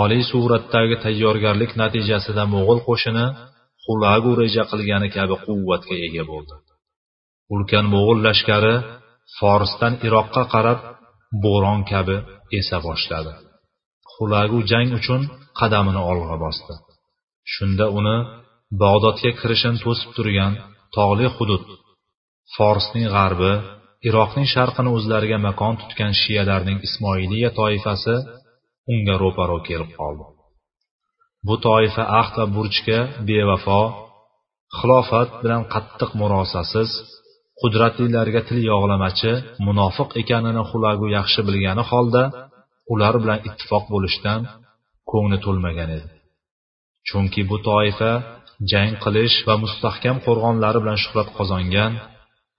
Oliy 0.01 0.23
suratdagi 0.31 0.97
tayyorgarlik 1.05 1.73
natijasida 1.83 2.43
mo'g'ul 2.55 2.81
qo'shini 2.89 3.27
xulagu 3.85 4.31
reja 4.41 4.65
qilgani 4.71 5.09
kabi 5.17 5.37
quvvatga 5.47 5.97
ega 6.07 6.25
bo'ldi. 6.33 6.55
Ulkan 7.55 7.87
mo'g'ul 7.95 8.19
lashkari 8.27 8.75
forsdan 9.39 9.95
iroqqa 10.07 10.43
qarab 10.55 10.81
bo'ron 11.45 11.81
kabi 11.93 12.17
esa 12.59 12.77
boshladi. 12.87 13.33
Xulagu 14.13 14.59
jang 14.71 14.91
uchun 14.99 15.21
qadamini 15.61 16.03
olg'a 16.11 16.37
bosdi. 16.45 16.75
Shunda 17.55 17.87
uni 17.99 18.17
bag'dodga 18.83 19.31
kirishini 19.41 19.79
to'sib 19.85 20.11
turgan 20.17 20.53
tog'li 20.97 21.27
hudud 21.37 21.65
forsning 22.57 23.07
g'arbi 23.15 23.53
iroqning 24.09 24.47
sharqini 24.55 24.91
o'zlariga 24.97 25.39
makon 25.49 25.75
tutgan 25.81 26.13
shiyalarning 26.23 26.79
ismoiliya 26.87 27.51
toifasi 27.59 28.15
unga 28.93 29.15
ro'paro 29.23 29.59
kelib 29.69 29.91
qoldi. 29.99 30.25
Bu 31.47 31.55
toifa 31.67 32.05
ahd 32.21 32.35
va 32.41 32.47
burchga 32.57 32.99
bevafo 33.29 33.83
xilofat 34.79 35.31
bilan 35.43 35.63
qattiq 35.75 36.11
murosasiz 36.21 36.91
qudratlilarga 37.61 38.41
til 38.49 38.59
yog'lamachi 38.71 39.33
munofiq 39.67 40.09
ekanini 40.23 40.63
xulagu 40.71 41.07
yaxshi 41.17 41.41
bilgani 41.49 41.83
holda 41.91 42.25
ular 42.93 43.15
bilan 43.23 43.41
ittifoq 43.49 43.85
bo'lishdan 43.95 44.41
ko'ngli 45.11 45.39
to'lmagan 45.45 45.91
edi. 45.99 46.11
Chunki 47.09 47.41
bu 47.51 47.57
toifa 47.69 48.13
jang 48.71 48.93
qilish 49.05 49.37
va 49.49 49.55
mustahkam 49.65 50.17
qo'rg'onlari 50.27 50.79
bilan 50.83 50.99
shuhrat 51.05 51.29
qozongan 51.39 51.93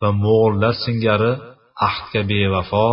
va 0.01 0.09
mo'g'ullar 0.23 0.73
singari 0.85 1.33
ahdga 1.89 2.21
bevafo 2.31 2.87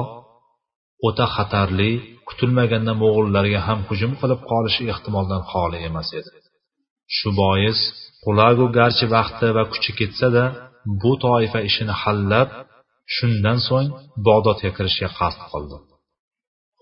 o'ta 1.08 1.26
xatarli 1.36 1.92
kutilmaganda 2.28 2.92
mo'g'ullarga 3.02 3.60
ham 3.68 3.78
hujum 3.88 4.12
qilib 4.20 4.40
qolishi 4.50 4.82
ehtimoldan 4.92 5.42
xoli 5.52 5.78
emas 5.88 6.08
edi. 6.20 6.30
Shu 7.16 7.28
bois 7.40 7.78
qulagu 8.24 8.66
garchi 8.78 9.06
vaqti 9.16 9.46
va 9.56 9.64
kuchi 9.72 9.92
ketsa-da 10.00 10.44
bu 11.02 11.12
toifa 11.24 11.60
ishini 11.68 11.94
hallab 12.02 12.48
shundan 13.14 13.58
so'ng 13.68 13.88
bog'dodga 14.26 14.70
kirishga 14.76 15.08
qasd 15.18 15.40
qildi. 15.52 15.76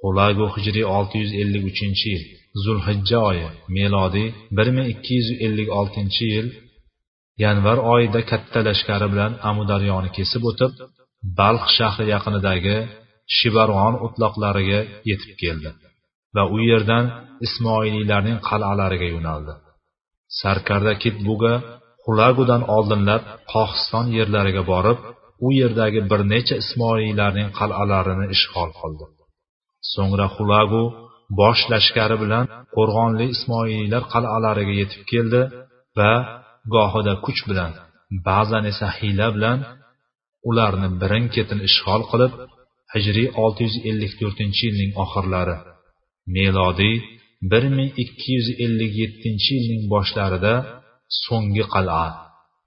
Qulagu 0.03 0.47
hijriy 0.55 0.87
653 0.97 2.11
yil 2.13 2.23
zulhijja 2.65 3.19
oyi 3.31 3.47
melodiy 3.77 4.29
1256 4.61 6.33
yil 6.33 6.47
yanvar 7.45 7.79
oyida 7.95 8.21
katta 8.31 8.61
lashkari 8.69 9.07
bilan 9.13 9.33
amudaryoni 9.51 10.11
kesib 10.17 10.43
o'tib 10.51 10.73
balx 11.41 11.65
shahri 11.79 12.07
yaqinidagi 12.15 12.77
shibarg'on 13.37 13.95
o'tloqlariga 14.07 14.81
yetib 15.11 15.33
keldi 15.43 15.71
va 16.37 16.43
u 16.55 16.57
yerdan 16.71 17.05
ismoiliylarning 17.47 18.39
qal'alariga 18.49 19.09
yo'naldi. 19.15 19.55
Sarkarda 20.41 20.93
kitbuga 21.03 21.55
xulagudan 22.05 22.63
oldinlab 22.77 23.23
qohiston 23.53 24.07
yerlariga 24.19 24.63
borib 24.73 24.99
u 25.47 25.49
yerdagi 25.61 26.01
bir 26.11 26.21
necha 26.33 26.55
ismoiliylarning 26.63 27.49
qal'alarini 27.59 28.27
ishg'ol 28.37 28.71
qildi. 28.81 29.05
So'ngra 29.93 30.27
xulagu 30.37 30.85
bosh 31.41 31.63
lashkari 31.73 32.17
bilan 32.23 32.45
qo'rg'onli 32.77 33.27
ismoiliylar 33.35 34.03
qal'alariga 34.13 34.75
yetib 34.81 35.03
keldi 35.13 35.41
va 35.99 36.13
gohida 36.75 37.15
kuch 37.25 37.41
bilan 37.49 37.73
ba'zan 38.29 38.65
esa 38.73 38.89
hiyla 38.99 39.27
bilan 39.37 39.59
ularni 40.49 40.89
birin 41.01 41.25
ketin 41.35 41.61
ishg'ol 41.69 42.03
qilib 42.11 42.33
hijriy 42.95 43.29
654 43.45 44.65
yilning 44.65 44.93
oxirlari 45.05 45.57
melodiy 46.37 46.97
1257 47.53 49.55
yilning 49.55 49.83
boshlarida 49.93 50.55
so'nggi 51.25 51.65
qal'a 51.75 52.07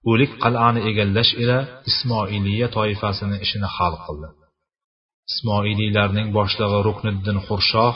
o'lik 0.09 0.31
qal'ani 0.43 0.79
egallash 0.89 1.31
ila 1.43 1.57
ismoiliya 1.89 2.67
toifasini 2.77 3.37
ishini 3.45 3.69
hal 3.75 3.93
qildi. 4.05 4.29
Ismoiliylarning 5.31 6.27
boshlig'i 6.37 6.79
rukniddin 6.87 7.37
xurshoh 7.47 7.95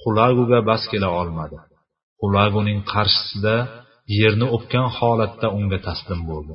xulaguga 0.00 0.60
bas 0.68 0.82
kela 0.92 1.08
olmadi. 1.20 1.58
Xulaguning 2.20 2.80
qarshisida 2.92 3.56
yerni 4.18 4.46
o'pgan 4.56 4.88
holatda 4.96 5.48
unga 5.58 5.78
taslim 5.88 6.20
bo'ldi. 6.30 6.54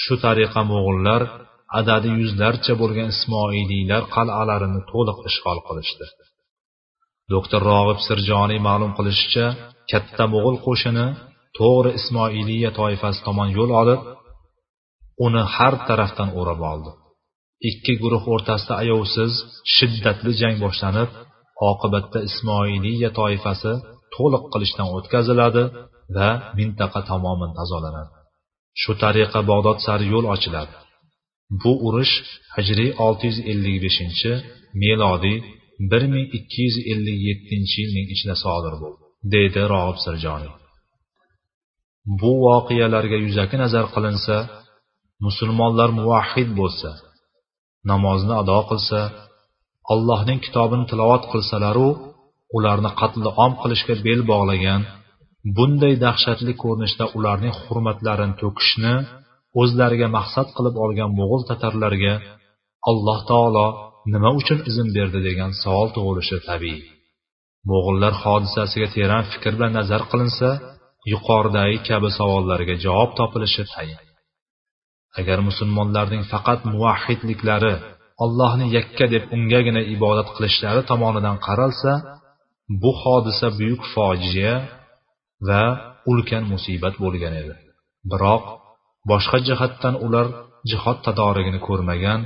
Shu 0.00 0.14
tariqa 0.24 0.60
mo'g'ullar 0.72 1.22
adadi 1.80 2.08
yuzlarcha 2.20 2.72
bo'lgan 2.82 3.08
ismoiliylar 3.14 4.02
qal'alarini 4.14 4.80
to'liq 4.92 5.18
ishg'ol 5.28 5.58
qilishdi. 5.68 6.06
Doktor 7.32 7.60
rog'ib 7.72 7.98
sirjoniy 8.08 8.60
ma'lum 8.68 8.92
qilishicha 8.98 9.46
katta 9.90 10.24
mo'g'ul 10.32 10.56
qo'shini 10.66 11.06
to'g'ri 11.58 11.90
ismoiliya 12.00 12.70
toifasi 12.80 13.20
tomon 13.26 13.48
yo'l 13.58 13.72
olib 13.82 14.00
uni 15.26 15.42
har 15.54 15.74
tarafdan 15.88 16.30
o'rab 16.40 16.60
oldi. 16.72 16.90
Ikki 17.70 17.94
guruh 18.02 18.24
o'rtasida 18.34 18.74
ayovsiz 18.82 19.32
shiddatli 19.74 20.32
jang 20.40 20.56
boshlanib 20.64 21.10
oqibatda 21.70 22.18
ismoiliya 22.28 23.10
toifasi 23.18 23.72
to'liq 24.14 24.44
qilishdan 24.52 24.88
o'tkaziladi 24.96 25.64
va 26.16 26.28
mintaqa 26.58 27.00
tamoman 27.10 27.50
tozalanadi 27.58 28.12
shu 28.82 28.92
tariqa 29.02 29.40
bag'dod 29.50 29.78
sari 29.86 30.06
yo'l 30.14 30.26
ochiladi. 30.34 30.74
Bu 31.62 31.72
urush 31.86 32.14
hijriy 32.56 32.90
655 33.06 34.24
melodiy 34.82 35.38
1257 35.92 37.78
yilning 37.80 38.06
ichida 38.14 38.34
sodir 38.44 38.74
bo'ldi 38.82 39.02
deydi 39.32 39.60
rog'ib 39.72 39.98
sirjoniy 40.04 40.54
bu 42.20 42.32
voqealarga 42.46 43.18
yuzaki 43.26 43.56
nazar 43.62 43.86
qilinsa 43.94 44.36
musulmonlar 45.26 45.90
muvahhid 45.98 46.50
bo'lsa 46.60 46.90
namozni 47.90 48.34
ado 48.42 48.58
qilsa 48.70 49.00
allohning 49.92 50.40
kitobini 50.46 50.84
tilovat 50.90 51.24
qilsalaru 51.32 51.88
ularni 52.56 52.90
qatli 53.00 53.30
om 53.44 53.52
qilishga 53.62 53.94
bel 54.06 54.20
bog'lagan 54.30 54.82
bunday 55.56 55.94
dahshatli 56.04 56.52
ko'rinishda 56.62 57.04
ularning 57.18 57.54
hurmatlarini 57.62 58.34
to'kishni 58.42 58.94
o'zlariga 59.60 60.08
maqsad 60.18 60.48
qilib 60.56 60.74
olgan 60.84 61.10
mo'g'ul 61.18 61.42
tatarlarga 61.50 62.14
alloh 62.90 63.18
taolo 63.30 63.66
nima 64.12 64.30
uchun 64.40 64.58
izn 64.70 64.88
berdi 64.96 65.20
degan 65.28 65.50
savol 65.62 65.88
tug'ilishi 65.96 66.38
tabiiy. 66.48 66.82
Mo'g'ullar 67.70 68.14
hodisasiga 68.22 68.88
teran 68.96 69.24
fikr 69.32 69.52
bilan 69.56 69.72
nazar 69.78 70.02
qilinsa 70.10 70.50
yuqoridagi 71.12 71.78
kabi 71.88 72.08
savollarga 72.18 72.74
javob 72.84 73.10
topilishi 73.18 73.64
tayin. 73.72 74.02
Agar 75.20 75.38
musulmonlarning 75.48 76.22
faqat 76.32 76.60
muvahhidliklari 76.72 77.74
allohni 78.24 78.66
yakka 78.76 79.06
deb 79.14 79.24
ungagina 79.36 79.82
ibodat 79.94 80.28
qilishlari 80.36 80.82
tomonidan 80.90 81.36
qaralsa 81.46 81.92
bu 82.82 82.90
hodisa 83.02 83.46
buyuk 83.58 83.82
fojia 83.94 84.54
va 85.48 85.64
ulkan 86.10 86.44
musibat 86.52 86.94
bo'lgan 87.04 87.34
edi. 87.42 87.54
Biroq 88.10 88.44
boshqa 89.10 89.38
jihatdan 89.48 89.94
ular 90.06 90.26
jihod 90.70 90.98
tadorigini 91.06 91.60
ko'rmagan 91.68 92.20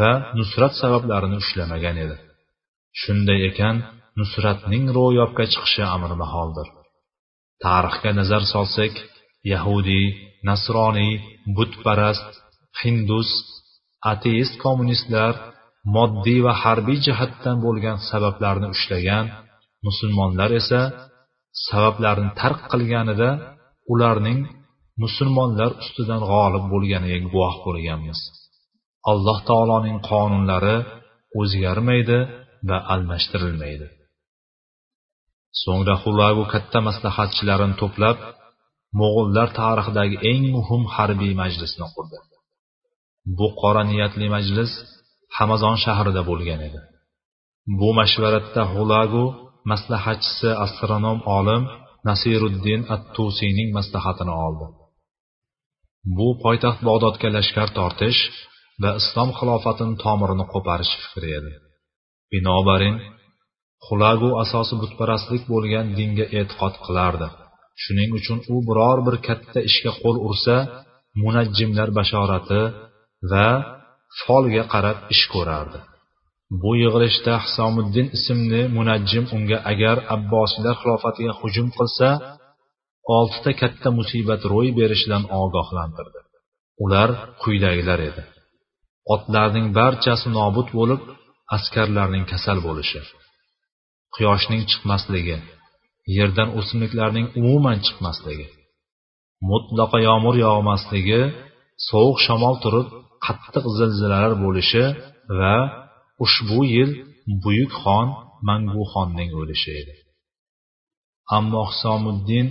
va 0.00 0.12
nusrat 0.38 0.72
sabablarini 0.80 1.36
ushlamagan 1.42 1.96
edi. 2.04 2.16
Shunday 3.00 3.40
ekan 3.50 3.76
nusratning 4.20 4.84
ro'yobga 4.98 5.44
chiqishi 5.52 5.82
amri 5.94 6.16
maholdir 6.22 6.68
tarixga 7.64 8.10
nazar 8.18 8.42
solsak 8.54 8.94
yahudiy 9.52 10.06
nasroniy 10.48 11.12
butparast 11.56 12.30
hindus 12.82 13.30
ateist 14.12 14.54
kommunistlar 14.64 15.34
moddiy 15.96 16.40
va 16.46 16.54
harbiy 16.62 16.98
jihatdan 17.06 17.56
bo'lgan 17.66 17.98
sabablarni 18.10 18.68
ushlagan 18.74 19.26
musulmonlar 19.86 20.50
esa 20.60 20.80
sabablarni 21.68 22.30
tark 22.40 22.60
qilganida 22.72 23.30
ularning 23.92 24.40
musulmonlar 25.02 25.70
ustidan 25.82 26.20
g'olib 26.30 26.64
bo'lganiga 26.72 27.18
guvoh 27.26 27.54
bo'lganmiz. 27.66 28.20
Alloh 29.10 29.38
taoloning 29.50 29.98
qonunlari 30.10 30.76
o'zgarmaydi 31.40 32.18
va 32.68 32.78
almashtirilmaydi. 32.94 33.86
So'ngra 35.62 35.94
xulagu 36.04 36.44
katta 36.52 36.78
maslahatchilarini 36.88 37.76
to'plab 37.82 38.18
mo'g'ullar 39.00 39.48
tarixidagi 39.60 40.16
eng 40.32 40.44
muhim 40.56 40.82
harbiy 40.94 41.32
majlisni 41.42 41.86
qurdi. 41.94 42.18
Bu 43.38 43.46
qora 43.60 43.82
niyatli 43.90 44.26
majlis 44.36 44.72
hamazon 45.38 45.76
shahrida 45.84 46.22
bo'lgan 46.30 46.60
edi. 46.68 46.80
Bu 47.80 47.88
mashvaratda 48.00 48.62
xulagu 48.74 49.24
maslahatchisi 49.70 50.50
astronom 50.64 51.18
olim 51.38 51.62
nasiruddin 52.08 52.80
attusiyning 52.94 53.68
maslahatini 53.78 54.34
oldi. 54.46 54.66
Bu 56.16 56.28
poytaxt 56.44 56.80
bag'dodga 56.88 57.28
lashkar 57.36 57.68
tortish 57.78 58.20
va 58.82 58.90
islom 59.00 59.30
xilofatini 59.38 59.94
tomirini 60.04 60.44
qo'parish 60.52 60.92
fikri 61.02 61.30
edi. 61.38 61.52
Binobarin 62.32 62.96
xulagu 63.86 64.30
asosi 64.42 64.74
butparastlik 64.82 65.42
bo'lgan 65.52 65.86
dinga 65.98 66.26
e'tiqod 66.38 66.74
qilardi. 66.86 67.28
Shuning 67.82 68.10
uchun 68.18 68.38
u 68.54 68.56
biror 68.68 68.98
bir 69.06 69.16
katta 69.28 69.58
ishga 69.70 69.92
qo'l 70.02 70.16
ursa 70.28 70.56
munajjimlar 71.22 71.88
bashorati 71.98 72.60
va 73.30 73.48
folga 74.22 74.64
qarab 74.72 74.98
ish 75.14 75.24
ko'rardi. 75.34 75.78
Bu 76.62 76.70
yig'ilishda 76.82 77.34
hisomiddin 77.44 78.06
ismli 78.16 78.62
munajjim 78.76 79.24
unga 79.36 79.58
agar 79.72 79.96
abbosiylar 80.16 80.74
xilofatiga 80.80 81.32
hujum 81.40 81.68
qilsa 81.78 82.08
oltita 83.16 83.52
katta 83.60 83.88
musibat 83.98 84.42
ro'y 84.52 84.68
berishidan 84.78 85.22
ogohlantirdi. 85.42 86.20
Ular 86.84 87.10
quyidagilar 87.42 88.00
edi. 88.10 88.22
Otlarning 89.14 89.66
barchasi 89.78 90.28
nobud 90.38 90.68
bo'lib 90.78 91.02
askarlarning 91.56 92.24
kasal 92.32 92.58
bo'lishi 92.66 93.00
quyoshning 94.14 94.62
chiqmasligi 94.70 95.36
yerdan 96.16 96.48
o'simliklarning 96.58 97.26
umuman 97.40 97.78
chiqmasligi 97.86 98.46
mutlaqo 99.50 99.98
yomg'ir 100.08 100.36
yog'masligi 100.46 101.20
sovuq 101.88 102.18
shamol 102.26 102.56
turib 102.64 102.88
qattiq 103.24 103.64
zilzilalar 103.78 104.32
bo'lishi 104.44 104.84
va 105.38 105.56
ushbu 106.24 106.60
yil 106.74 106.90
buyuk 107.44 107.72
xon 107.82 108.08
manguxonning 108.48 109.30
o'lishi 109.40 109.70
edi. 109.80 109.94
Ammo 111.36 111.62
hisomiddin 111.70 112.46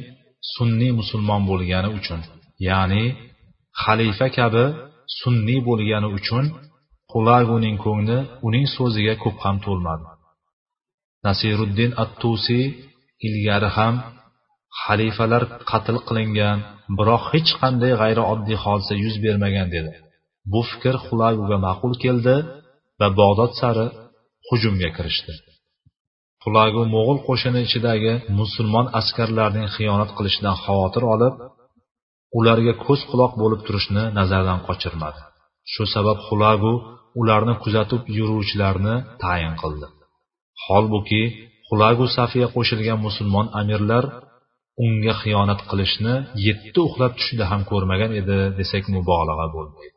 sunniy 0.55 0.91
musulmon 0.99 1.41
bo'lgani 1.49 1.89
uchun 1.99 2.21
ya'ni 2.67 3.03
xalifa 3.83 4.27
kabi 4.37 4.65
sunniy 5.19 5.59
bo'lgani 5.69 6.09
uchun 6.17 6.45
qulaguning 7.11 7.77
ko'ngli 7.85 8.19
uning 8.47 8.65
so'ziga 8.75 9.15
ko'p 9.23 9.37
ham 9.45 9.57
to'lmadi. 9.65 10.05
Nasiruddin 11.25 11.91
attusiy 12.03 12.65
ilgari 13.27 13.69
ham 13.77 13.95
xalifalar 14.83 15.43
qatl 15.71 15.97
qilingan 16.07 16.57
biroq 16.97 17.23
hech 17.33 17.51
qanday 17.61 17.93
g'ayrioddiy 18.01 18.57
hodisa 18.63 18.93
yuz 19.03 19.15
bermagan 19.25 19.67
dedi. 19.75 19.91
Bu 20.51 20.61
fikr 20.69 20.95
xulaguga 21.05 21.57
ma'qul 21.67 21.93
keldi 22.03 22.35
va 22.99 23.07
bog'dod 23.19 23.51
sari 23.61 23.87
hujumga 24.47 24.89
kirishdi. 24.97 25.33
Xulagu 26.43 26.81
mo'g'ul 26.95 27.19
qo'shini 27.27 27.59
ichidagi 27.67 28.13
musulmon 28.39 28.85
askarlarning 28.99 29.67
xiyonat 29.75 30.11
qilishidan 30.17 30.55
xavotir 30.63 31.03
olib 31.13 31.35
ularga 32.37 32.73
ko'z 32.85 33.01
quloq 33.09 33.31
bo'lib 33.41 33.61
turishni 33.67 34.03
nazardan 34.19 34.59
qochirmadi. 34.67 35.21
Shu 35.73 35.83
sabab 35.95 36.17
xulagu 36.27 36.73
ularni 37.21 37.55
kuzatib 37.63 38.01
yuruvchilarni 38.17 38.95
tayin 39.23 39.53
qildi. 39.61 39.87
Holbuki 40.65 41.23
xulagu 41.67 42.05
safiga 42.17 42.47
qo'shilgan 42.55 42.99
musulmon 43.07 43.47
amirlar 43.61 44.03
unga 44.85 45.13
xiyonat 45.21 45.61
qilishni 45.69 46.15
yetti 46.47 46.79
uxlab 46.87 47.13
tushida 47.19 47.45
ham 47.51 47.61
ko'rmagan 47.71 48.11
edi 48.21 48.37
desak 48.59 48.83
mubolag'a 48.95 49.47
bo'lmaydi. 49.55 49.94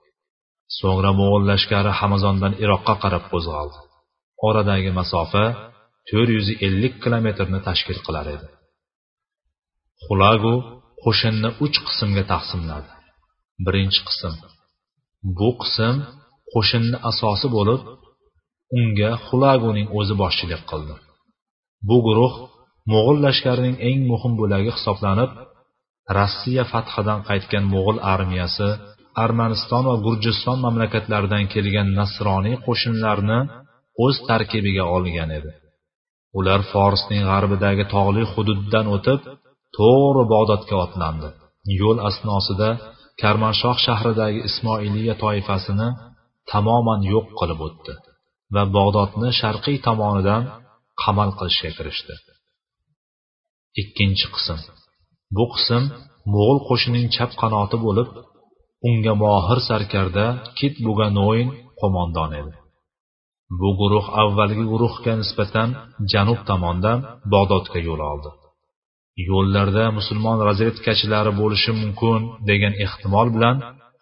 So'ngra 0.76 1.10
mo'g'ul 1.20 1.44
lashkari 1.50 1.92
hamazondan 2.00 2.52
iroqqa 2.64 2.94
qarab 3.02 3.24
qo'zg'aldi. 3.32 3.78
Oradagi 4.48 4.90
masofa 5.00 5.44
to'rt 6.08 6.30
yuz 6.36 6.48
ellik 6.66 6.94
kilometrni 7.02 7.60
tashkil 7.68 7.98
qilar 8.06 8.26
edi. 8.36 8.46
Xulagu 10.04 10.54
qo'shinni 11.04 11.50
uch 11.64 11.76
qismga 11.88 12.24
taqsimladi. 12.32 12.90
Birinchi 13.66 14.00
qism. 14.08 14.34
Bu 15.38 15.50
qism 15.62 15.94
qo'shinni 16.52 16.98
asosi 17.10 17.46
bo'lib 17.56 17.82
unga 18.78 19.10
xulaguning 19.26 19.88
o'zi 19.98 20.14
boshchilik 20.22 20.62
qildi. 20.70 20.94
Bu 21.88 21.96
guruh 22.06 22.34
mo'g'ul 22.92 23.18
lashkarining 23.26 23.76
eng 23.88 24.00
muhim 24.10 24.32
bo'lagi 24.40 24.70
hisoblanib 24.76 25.30
rossiya 26.16 26.64
fathidan 26.72 27.20
qaytgan 27.28 27.64
mo'g'ul 27.74 27.98
armiyasi 28.14 28.68
armaniston 29.24 29.82
va 29.90 29.96
gurjiston 30.06 30.58
mamlakatlaridan 30.66 31.44
kelgan 31.54 31.88
nasroniy 31.98 32.56
qo'shinlarni 32.66 33.40
o'z 34.04 34.16
tarkibiga 34.28 34.84
olgan 34.96 35.30
edi. 35.38 35.50
Ular 36.38 36.60
forsning 36.72 37.22
g'arbidagi 37.30 37.84
tog'li 37.94 38.22
hududdan 38.32 38.86
o'tib 38.96 39.20
to'g'ri 39.78 40.22
bog'dodga 40.32 40.76
otlandi. 40.84 41.28
Yo'l 41.80 41.98
asnosida 42.08 42.70
karmanshoh 43.22 43.76
shahridagi 43.86 44.40
ismoiliya 44.48 45.14
toifasini 45.24 45.88
tamoman 46.52 47.00
yo'q 47.12 47.26
qilib 47.38 47.60
o'tdi 47.68 47.94
va 48.54 48.62
bag'dodni 48.76 49.30
sharqiy 49.40 49.78
tomonidan 49.86 50.42
qamal 51.02 51.30
qilishga 51.38 51.70
kirishdi. 51.78 52.14
Ikkinchi 53.82 54.26
qism. 54.34 54.58
Bu 55.36 55.44
qism 55.54 55.82
mo'g'ul 56.34 56.58
qo'shinining 56.68 57.08
chap 57.16 57.30
qanoti 57.42 57.76
bo'lib 57.86 58.08
unga 58.88 59.14
mohir 59.22 59.58
sarkarda 59.68 60.26
kit 60.58 60.74
buganoin 60.86 61.48
qo'mondon 61.80 62.30
edi. 62.40 62.52
Bu 63.60 63.70
guruh 63.80 64.06
avvalgi 64.22 64.64
guruhga 64.72 65.12
nisbatan 65.22 65.68
janub 66.12 66.40
tomondan 66.48 66.98
bag'dodga 67.32 67.78
yo'l 67.88 68.00
oldi. 68.12 68.30
Yo'llarda 69.28 69.84
musulmon 69.98 70.38
razvedkachilari 70.48 71.32
bo'lishi 71.40 71.72
mumkin 71.82 72.20
degan 72.48 72.74
ehtimol 72.84 73.28
bilan 73.36 73.56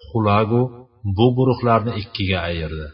xulagu 0.06 0.62
bu 1.16 1.26
guruhlarni 1.38 1.92
ikkiga 2.02 2.38
ayirdi. 2.48 2.86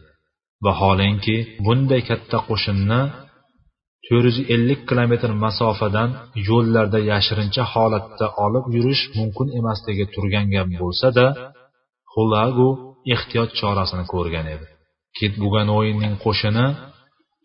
Vaholanki 0.64 1.36
bunday 1.66 2.02
katta 2.10 2.38
qo'shinni 2.48 3.00
to'rt 4.06 4.24
yuz 4.28 4.38
ellik 4.54 4.80
kilometr 4.88 5.30
masofadan 5.44 6.10
yo'llarda 6.48 6.98
yashirincha 7.12 7.64
holatda 7.72 8.26
olib 8.44 8.64
yurish 8.76 9.02
mumkin 9.18 9.48
emasligi 9.58 10.04
turgan 10.14 10.46
gap 10.54 10.68
bo'lsa 10.80 11.08
da 11.18 11.26
xulagu 12.12 12.68
ehtiyot 13.14 13.50
chorasini 13.60 14.04
ko'rgan 14.12 14.46
edi. 14.54 14.66
Kit 15.18 15.32
buganoyinning 15.42 16.14
qo'shini 16.24 16.66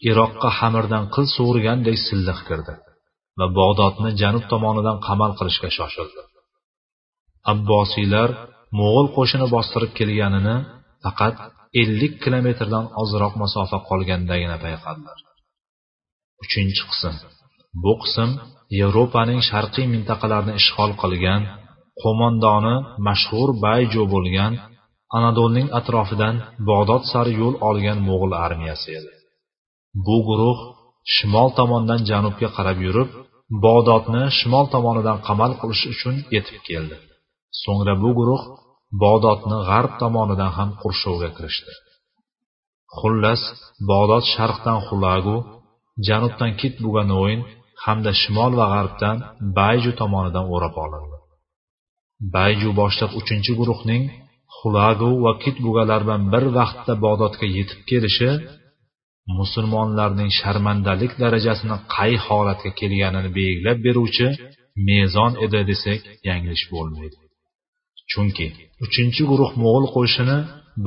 iroqqa 0.10 0.50
xamirdan 0.60 1.04
qil 1.14 1.26
sug'urgandek 1.36 1.98
silliq 2.08 2.40
kirdi 2.50 2.74
va 3.40 3.46
bog'dodni 3.60 4.10
janub 4.22 4.44
tomonidan 4.52 4.98
qamal 5.08 5.32
qilishga 5.40 5.70
shoshildi. 5.78 6.22
Abbosiylar 7.54 8.30
mo'g'ul 8.80 9.08
qo'shini 9.18 9.48
bostirib 9.56 9.92
kelganini 10.00 10.56
faqat 11.04 11.36
ellik 11.82 12.14
kilometrdan 12.24 12.86
ozroq 13.02 13.34
masofa 13.44 13.78
qolgandagina 13.90 14.58
payqadilar. 14.66 15.18
Uchinchi 16.44 16.84
qism. 16.92 17.14
Bu 17.84 17.94
qism 18.04 18.30
yevropaning 18.80 19.40
sharqiy 19.50 19.86
mintaqalarini 19.94 20.54
ishg'ol 20.62 20.92
qilgan 21.02 21.42
qo'mondoni 22.04 22.76
mashhur 23.08 23.50
bayjo 23.66 24.04
bo'lgan 24.14 24.54
anadolning 25.18 25.68
atrofidan 25.80 26.36
bog'dod 26.70 27.04
sari 27.12 27.34
yo'l 27.42 27.56
olgan 27.70 28.00
mo'g'ul 28.08 28.34
armiyasi 28.46 28.90
edi. 29.00 29.12
Bu 30.06 30.18
guruh 30.28 30.60
shimol 31.16 31.50
tomondan 31.60 32.02
janubga 32.10 32.50
qarab 32.58 32.78
yurib 32.86 33.10
bog'dodni 33.66 34.24
shimol 34.38 34.66
tomonidan 34.74 35.18
qamal 35.28 35.52
qilish 35.62 35.84
uchun 35.94 36.16
yetib 36.36 36.58
keldi. 36.70 36.96
So'ngra 37.62 37.94
bu 38.04 38.10
guruh 38.20 38.44
bog'dodni 39.04 39.58
g'arb 39.70 39.94
tomonidan 40.02 40.52
ham 40.58 40.70
qurshovga 40.82 41.30
kirishdi. 41.38 41.74
Xullas 42.98 43.42
bog'dod 43.90 44.24
sharqdan 44.34 44.80
xulagu 44.88 45.38
janubdan 46.08 46.52
kit 46.62 46.76
buganoin 46.86 47.40
hamda 47.86 48.12
shimol 48.22 48.52
va 48.60 48.66
g'arbdan 48.74 49.18
bayju 49.58 49.92
tomonidan 50.02 50.46
o'rab 50.56 50.76
olindi. 50.86 51.17
Bayju 52.36 52.70
boshliq 52.80 53.12
uchinchi 53.20 53.52
guruhning 53.60 54.04
xulagu 54.58 55.12
va 55.26 55.32
kitbugalar 55.44 56.02
bilan 56.06 56.24
bir 56.34 56.46
vaqtda 56.58 56.94
bog'dodga 57.06 57.48
yetib 57.58 57.80
kelishi 57.90 58.30
musulmonlarning 59.40 60.32
sharmandalik 60.40 61.12
darajasini 61.24 61.78
qay 61.96 62.14
holatga 62.26 62.70
kelganini 62.80 63.30
belgilab 63.38 63.78
beruvchi 63.88 64.28
mezon 64.90 65.32
edi 65.46 65.60
desak 65.70 66.02
yanglish 66.30 66.64
bo'lmaydi. 66.74 67.18
Chunki 68.12 68.48
uchinchi 68.86 69.24
guruh 69.32 69.52
mo'g'ul 69.64 69.86
qo'shini 69.96 70.38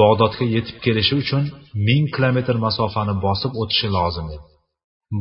bog'dodga 0.00 0.44
yetib 0.56 0.76
kelishi 0.84 1.14
uchun 1.22 1.42
ming 1.86 2.04
kilometr 2.14 2.56
masofani 2.66 3.14
bosib 3.26 3.52
o'tishi 3.62 3.88
lozim 3.96 4.26
edi. 4.34 4.46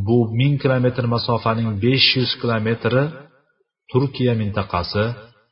Bu 0.07 0.17
ming 0.39 0.55
kilometr 0.63 1.03
masofaning 1.15 1.69
besh 1.83 2.09
yuz 2.17 2.31
kilometri 2.41 3.03
turkiya 3.91 4.33
mintaqasi 4.41 5.03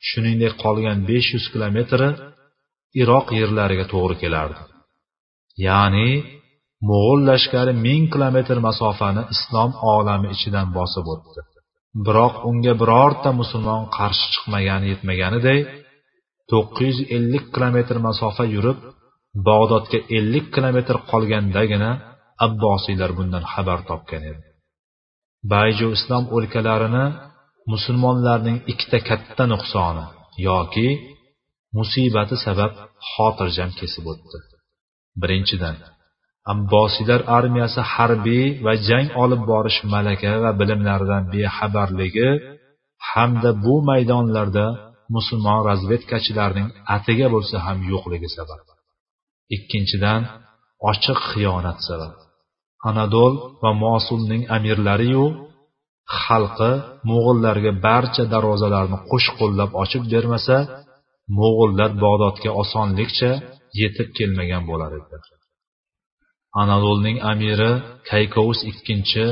shuningdek 0.08 0.54
qolgan 0.64 0.98
besh 1.10 1.28
yuz 1.34 1.46
kilometri 1.52 2.08
iroq 3.02 3.26
yerlariga 3.40 3.86
to'g'ri 3.92 4.16
kelardi. 4.22 4.60
Ya'ni 5.66 6.10
mo'g'ul 6.88 7.20
lashkari 7.30 7.72
1000 7.86 8.12
kilometr 8.14 8.56
masofani 8.68 9.22
islom 9.34 9.70
olami 9.94 10.28
ichidan 10.34 10.68
bosib 10.78 11.06
o'tdi. 11.14 11.40
Biroq 12.06 12.34
unga 12.50 12.72
birorta 12.82 13.30
musulmon 13.40 13.82
qarshi 13.96 14.26
chiqmagani 14.34 14.86
yetmaganiday 14.92 15.58
to'qqiz 16.50 16.94
yuz 17.00 17.08
ellik 17.16 17.44
kilometr 17.54 17.96
masofa 18.08 18.44
yurib 18.54 18.78
bog'dodga 19.48 19.98
ellik 20.18 20.46
kilometr 20.54 20.96
qolgandagina 21.10 21.90
abbosiylar 22.46 23.10
bundan 23.18 23.44
xabar 23.52 23.80
topgan 23.90 24.22
edi. 24.30 24.42
Bayju 25.52 25.86
islom 25.96 26.24
o'lkalarini 26.36 27.04
musulmonlarning 27.72 28.58
ikkita 28.72 28.98
katta 29.08 29.44
nuqsoni 29.52 30.04
yoki 30.48 30.88
musibati 31.76 32.36
sabab 32.46 32.72
xotirjam 33.10 33.70
kesib 33.78 34.04
o'tdi. 34.12 34.38
Birinchidan 35.20 35.76
abbosiylar 36.52 37.20
armiyasi 37.38 37.82
harbiy 37.94 38.46
va 38.64 38.72
jang 38.88 39.08
olib 39.22 39.42
borish 39.50 39.80
malaka 39.94 40.32
va 40.44 40.50
bilimlaridan 40.60 41.24
bexabarligi 41.32 42.30
hamda 43.10 43.50
bu 43.64 43.74
maydonlarda 43.90 44.66
musulmon 45.14 45.60
razvedkachilarining 45.68 46.68
atiga 46.96 47.26
bo'lsa 47.34 47.56
ham 47.66 47.78
yo'qligi 47.90 48.28
sabab. 48.36 48.60
Ikkinchidan 49.56 50.22
ochiq 50.90 51.18
xiyonat 51.30 51.78
sabab. 51.88 52.14
Anadol 52.88 53.32
va 53.62 53.70
mosulning 53.84 54.42
amirlariyu 54.56 55.24
xalqi 56.22 56.72
mo'g'illarga 57.08 57.72
barcha 57.86 58.24
darvozalarni 58.32 58.98
qo'sh 59.10 59.28
qo'llab 59.38 59.70
ochib 59.82 60.02
bermasa 60.12 60.56
mo'g'illar 61.38 61.90
bag'dodga 62.04 62.50
osonlikcha 62.62 63.30
yetib 63.80 64.08
kelmagan 64.18 64.62
bo'lar 64.70 64.90
edi. 65.00 65.16
Anadolning 66.62 67.18
amiri 67.32 67.72
kaykovus 68.10 68.60
ikkinchi 68.70 69.26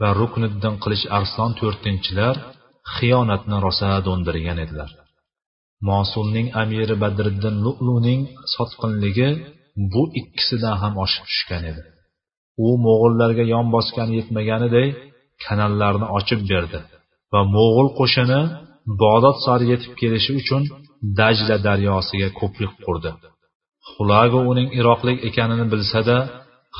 va 0.00 0.08
rukniddin 0.20 0.74
qilich 0.82 1.04
arslon 1.18 1.50
to'rtinchilar 1.60 2.34
xiyonatni 2.94 3.56
rosa 3.66 3.90
do'ndirgan 4.06 4.58
edilar. 4.64 4.90
Mosulning 5.90 6.48
amiri 6.62 6.94
badriddin 7.02 7.56
lu'luning 7.64 8.20
sotqinligi 8.54 9.28
bu 9.92 10.02
ikkisidan 10.20 10.76
ham 10.82 10.94
oshib 11.04 11.24
tushgan 11.30 11.62
edi. 11.70 11.82
U 12.66 12.68
mo'g'illarga 12.84 13.44
yon 13.54 13.66
bosgani 13.74 14.12
yetmaganiday 14.20 14.88
kanallarni 15.44 16.06
ochib 16.18 16.40
berdi 16.50 16.78
va 17.32 17.40
mo'g'ul 17.54 17.88
qo'shini 17.98 18.40
bodod 19.02 19.36
sari 19.44 19.64
yetib 19.72 19.92
kelishi 20.00 20.32
uchun 20.40 20.62
dajla 21.20 21.56
daryosiga 21.66 22.28
ko'prik 22.40 22.72
qurdi. 22.84 23.10
Xulago 23.90 24.40
uning 24.52 24.68
iroqlik 24.80 25.18
ekanini 25.28 25.66
bilsada 25.72 26.16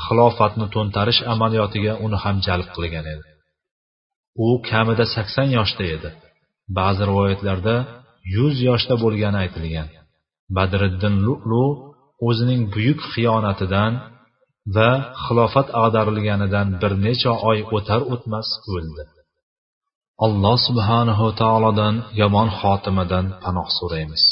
xilofatni 0.03 0.67
to'ntarish 0.75 1.21
amaliyotiga 1.33 1.93
uni 2.05 2.17
ham 2.23 2.37
jalb 2.47 2.67
qilgan 2.75 3.05
edi. 3.13 3.27
U 4.45 4.47
kamida 4.69 5.05
sakson 5.15 5.47
yoshda 5.57 5.85
edi. 5.95 6.09
Ba'zi 6.77 7.03
rivoyatlarda 7.09 7.75
yuz 8.35 8.55
yoshda 8.69 8.95
bo'lgani 9.03 9.37
aytilgan. 9.43 9.87
Badriddin 10.57 11.15
lu'lu 11.27 11.65
o'zining 12.27 12.61
buyuk 12.73 12.99
xiyonatidan 13.13 13.93
va 14.75 14.91
xilofat 15.23 15.67
ag'darilganidan 15.83 16.67
bir 16.81 16.93
necha 17.05 17.33
oy 17.49 17.59
o'tar 17.77 18.01
o'tmas 18.13 18.47
o'ldi. 18.75 19.03
Alloh 20.25 20.57
subhanahu 20.67 21.25
taolodan 21.41 21.95
yomon 22.21 22.49
xotimadan 22.59 23.25
panoh 23.43 23.67
so'raymiz. 23.77 24.23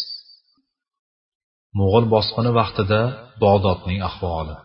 Mo'g'ul 1.77 2.05
bosqini 2.15 2.51
vaqtida 2.59 3.01
bog'dodning 3.43 3.99
ahvoli. 4.09 4.55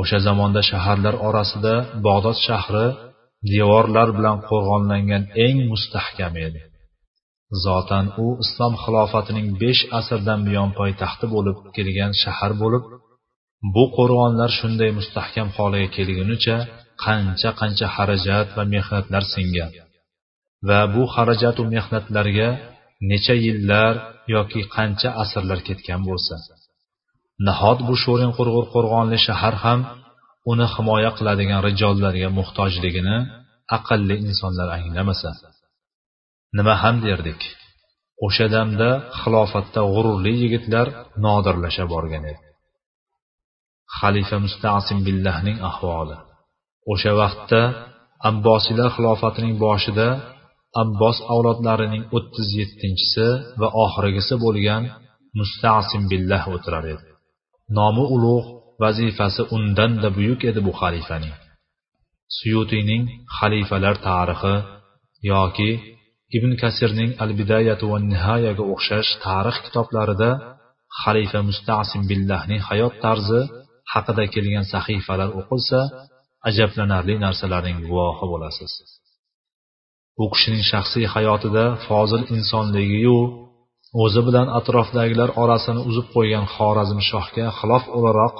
O'sha 0.00 0.18
zamonda 0.26 0.62
shaharlar 0.70 1.14
orasida 1.28 1.74
bog'dod 2.06 2.38
shahri 2.46 2.86
devorlar 3.52 4.08
bilan 4.18 4.38
qo'rg'onlangan 4.48 5.22
eng 5.44 5.58
mustahkam 5.72 6.34
edi. 6.46 6.62
Zotan 7.64 8.06
u 8.24 8.26
islom 8.44 8.74
xilofatining 8.84 9.46
besh 9.62 9.82
asrdan 9.98 10.40
buyon 10.46 10.70
poytaxti 10.78 11.26
bo'lib 11.34 11.58
kelgan 11.76 12.12
shahar 12.22 12.52
bo'lib 12.62 12.84
bu 13.74 13.84
qo'rg'onlar 13.96 14.50
shunday 14.58 14.90
mustahkam 14.98 15.48
holiga 15.56 15.88
kelgunicha 15.96 16.56
qancha 17.04 17.50
qancha 17.60 17.86
xarajat 17.96 18.48
va 18.56 18.64
mehnatlar 18.74 19.24
singan. 19.34 19.70
Va 20.68 20.80
bu 20.94 21.02
xarajatu 21.14 21.62
mehnatlarga 21.74 22.48
necha 23.10 23.34
yillar 23.46 23.94
yoki 24.34 24.60
qancha 24.76 25.08
asrlar 25.22 25.60
ketgan 25.68 26.00
bo'lsa. 26.08 26.34
Nahot 27.46 27.78
bu 27.88 27.94
sho'rin 28.04 28.32
qurg'ur 28.38 28.64
qo'rg'onli 28.74 29.18
shahar 29.26 29.54
ham 29.64 29.80
uni 30.52 30.66
himoya 30.74 31.10
qiladigan 31.18 31.60
rijollarga 31.68 32.28
muhtojligini 32.38 33.16
aqlli 33.76 34.16
insonlar 34.28 34.68
anglamasa. 34.78 35.30
Nima 36.56 36.74
ham 36.82 36.96
derdik 37.06 37.40
o'sha 38.26 38.46
damda 38.54 38.90
xilofatda 39.20 39.80
g'ururli 39.92 40.32
yigitlar 40.42 40.86
nodirlasha 41.24 41.84
borgan 41.94 42.24
edi. 42.32 42.51
Xalifa 43.98 44.36
mustasim 44.44 44.98
billahning 45.06 45.58
ahvoli. 45.70 46.16
O'sha 46.92 47.12
vaqtda 47.20 47.62
abbosiylar 48.30 48.88
xilofatining 48.96 49.54
boshida 49.64 50.08
abbos 50.82 51.18
avlodlarining 51.32 52.04
o'ttiz 52.16 52.48
yettinchisi 52.58 53.26
va 53.60 53.68
oxirgisi 53.84 54.34
bo'lgan 54.44 54.82
mustasim 55.38 56.02
billah 56.12 56.42
o'tirar 56.54 56.84
edi. 56.94 57.06
Nomi 57.78 58.04
ulug' 58.14 58.48
vazifasi 58.82 59.42
undanda 59.56 60.08
buyuk 60.16 60.40
edi 60.50 60.60
bu 60.66 60.72
xalifaning. 60.80 61.36
Suyutiyning 62.38 63.02
xalifalar 63.38 63.96
tarixi 64.08 64.54
yoki 65.32 65.70
ibn 66.36 66.50
kasirning 66.62 67.10
al 67.22 67.30
bidayatu 67.40 67.84
va 67.92 67.98
nihoyaga 68.12 68.64
o'xshash 68.72 69.10
tarix 69.26 69.56
kitoblarida 69.66 70.30
xalifa 71.02 71.40
mustasim 71.48 72.02
billahning 72.10 72.60
hayot 72.68 72.94
tarzi 73.04 73.40
haqida 73.92 74.24
kelgan 74.34 74.66
sahifalar 74.74 75.30
o'qilsa 75.40 75.78
ajablanarli 76.48 77.14
narsalarning 77.24 77.78
guvohi 77.86 78.26
bo'lasiz. 78.32 78.72
U 80.22 80.24
kishining 80.32 80.64
shaxsiy 80.72 81.06
hayotida 81.14 81.64
fozil 81.86 82.22
insonligiyu 82.36 83.18
o'zi 84.02 84.20
bilan 84.28 84.48
atrofdagilar 84.58 85.30
orasini 85.42 85.80
uzib 85.90 86.06
qo'ygan 86.14 86.46
xorazm 86.54 87.00
shohga 87.10 87.46
xilof 87.58 87.84
o'laroq 87.96 88.36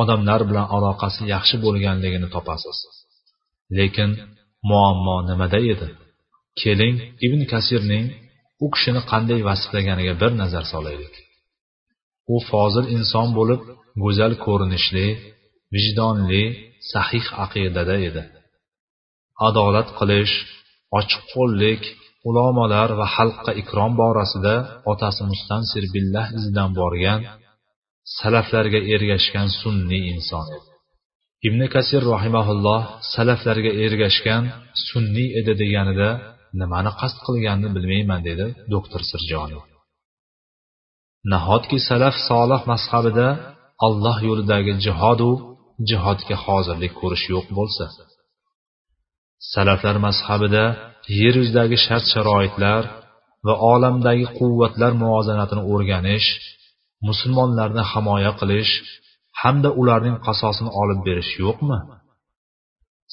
odamlar 0.00 0.40
bilan 0.50 0.66
aloqasi 0.76 1.22
yaxshi 1.34 1.56
bo'lganligini 1.64 2.28
topasiz. 2.34 2.78
Lekin 3.78 4.10
muammo 4.70 5.16
nimada 5.28 5.58
edi? 5.72 5.88
Keling 6.60 6.96
ibn 7.26 7.40
kasirning 7.52 8.06
u 8.64 8.66
kishini 8.74 9.02
qanday 9.10 9.40
vasflaganiga 9.48 10.14
bir 10.22 10.32
nazar 10.40 10.64
solaylik. 10.72 11.14
U 12.32 12.36
fozil 12.50 12.86
inson 12.96 13.28
bo'lib 13.38 13.60
go'zal 14.02 14.32
ko'rinishli 14.44 15.06
vijdonli 15.74 16.44
sahih 16.92 17.26
aqidada 17.44 17.96
edi. 18.08 18.22
Adolat 19.48 19.88
qilish 19.98 20.34
ochiqqo'llik 20.98 21.82
ulamolar 22.28 22.90
va 23.00 23.06
xalqqa 23.16 23.52
ikrom 23.62 23.92
borasida 24.00 24.54
otasi 24.92 25.22
mustansir 25.30 25.84
billah 25.94 26.26
izidan 26.38 26.70
borgan 26.80 27.20
salaflarga 28.18 28.80
ergashgan 28.94 29.48
sunniy 29.60 30.02
inson 30.14 30.46
edi. 30.56 30.68
Ibn 31.48 31.60
kasir 31.74 32.02
rahimaulloh 32.14 32.82
salaflarga 33.14 33.72
ergashgan 33.84 34.44
sunniy 34.88 35.28
edi 35.40 35.52
deganida 35.62 36.10
nimani 36.60 36.92
qasd 37.00 37.18
qilganini 37.26 37.70
bilmayman 37.76 38.20
dedi 38.28 38.46
doktor 38.74 39.00
sirjoniy 39.12 39.62
nahotki 41.32 41.78
salaf 41.88 42.14
solih 42.28 42.60
mazhabida 42.72 43.28
alloh 43.86 44.16
yo'lidagi 44.28 44.72
jihodu 44.84 45.30
jihodga 45.88 46.36
hozirlik 46.44 46.92
ko'rish 47.00 47.24
yo'q 47.34 47.46
bo'lsa? 47.58 47.84
Salaflar 49.54 49.96
mazhabida 50.06 50.64
yer 51.20 51.34
yuzidagi 51.40 51.76
shart 51.86 52.06
sharoitlar 52.12 52.82
va 53.46 53.54
olamdagi 53.72 54.26
quvvatlar 54.38 54.92
muvozanatini 55.02 55.62
o'rganish 55.72 56.28
musulmonlarni 57.08 57.84
himoya 57.92 58.32
qilish 58.40 58.72
hamda 59.40 59.70
ularning 59.80 60.16
qasosini 60.26 60.70
olib 60.82 61.00
berish 61.08 61.32
yo'qmi? 61.44 61.78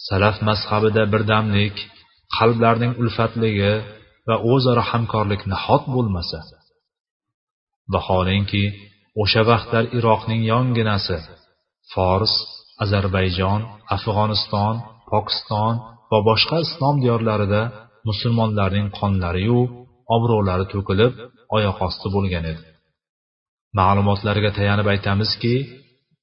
Salaf 0.07 0.37
mazhabida 0.49 1.03
birdamlik 1.13 1.75
qalblarning 2.37 2.93
ulfatligi 3.01 3.73
va 4.27 4.35
o'zaro 4.51 4.83
hamkorlik 4.91 5.41
nahot 5.53 5.83
bo'lmasa? 5.95 6.39
Vaholanki 7.93 8.63
o'sha 9.21 9.41
vaqtlar 9.51 9.83
iroqning 9.97 10.41
yonginasi. 10.51 11.17
Fors 11.91 12.33
ozarbayjon 12.83 13.61
afg'oniston 13.95 14.75
pokiston 15.11 15.73
va 16.11 16.19
boshqa 16.29 16.57
islom 16.65 16.95
diyorlarida 17.03 17.61
musulmonlarning 18.09 18.87
qonlariyu 18.99 19.59
obro'lari 20.15 20.65
to'kilib 20.73 21.13
oyoq 21.55 21.77
osti 21.87 22.07
bo'lgan 22.15 22.45
edi. 22.51 22.63
Ma'lumotlarga 23.79 24.49
tayanib 24.57 24.87
aytamizki 24.93 25.55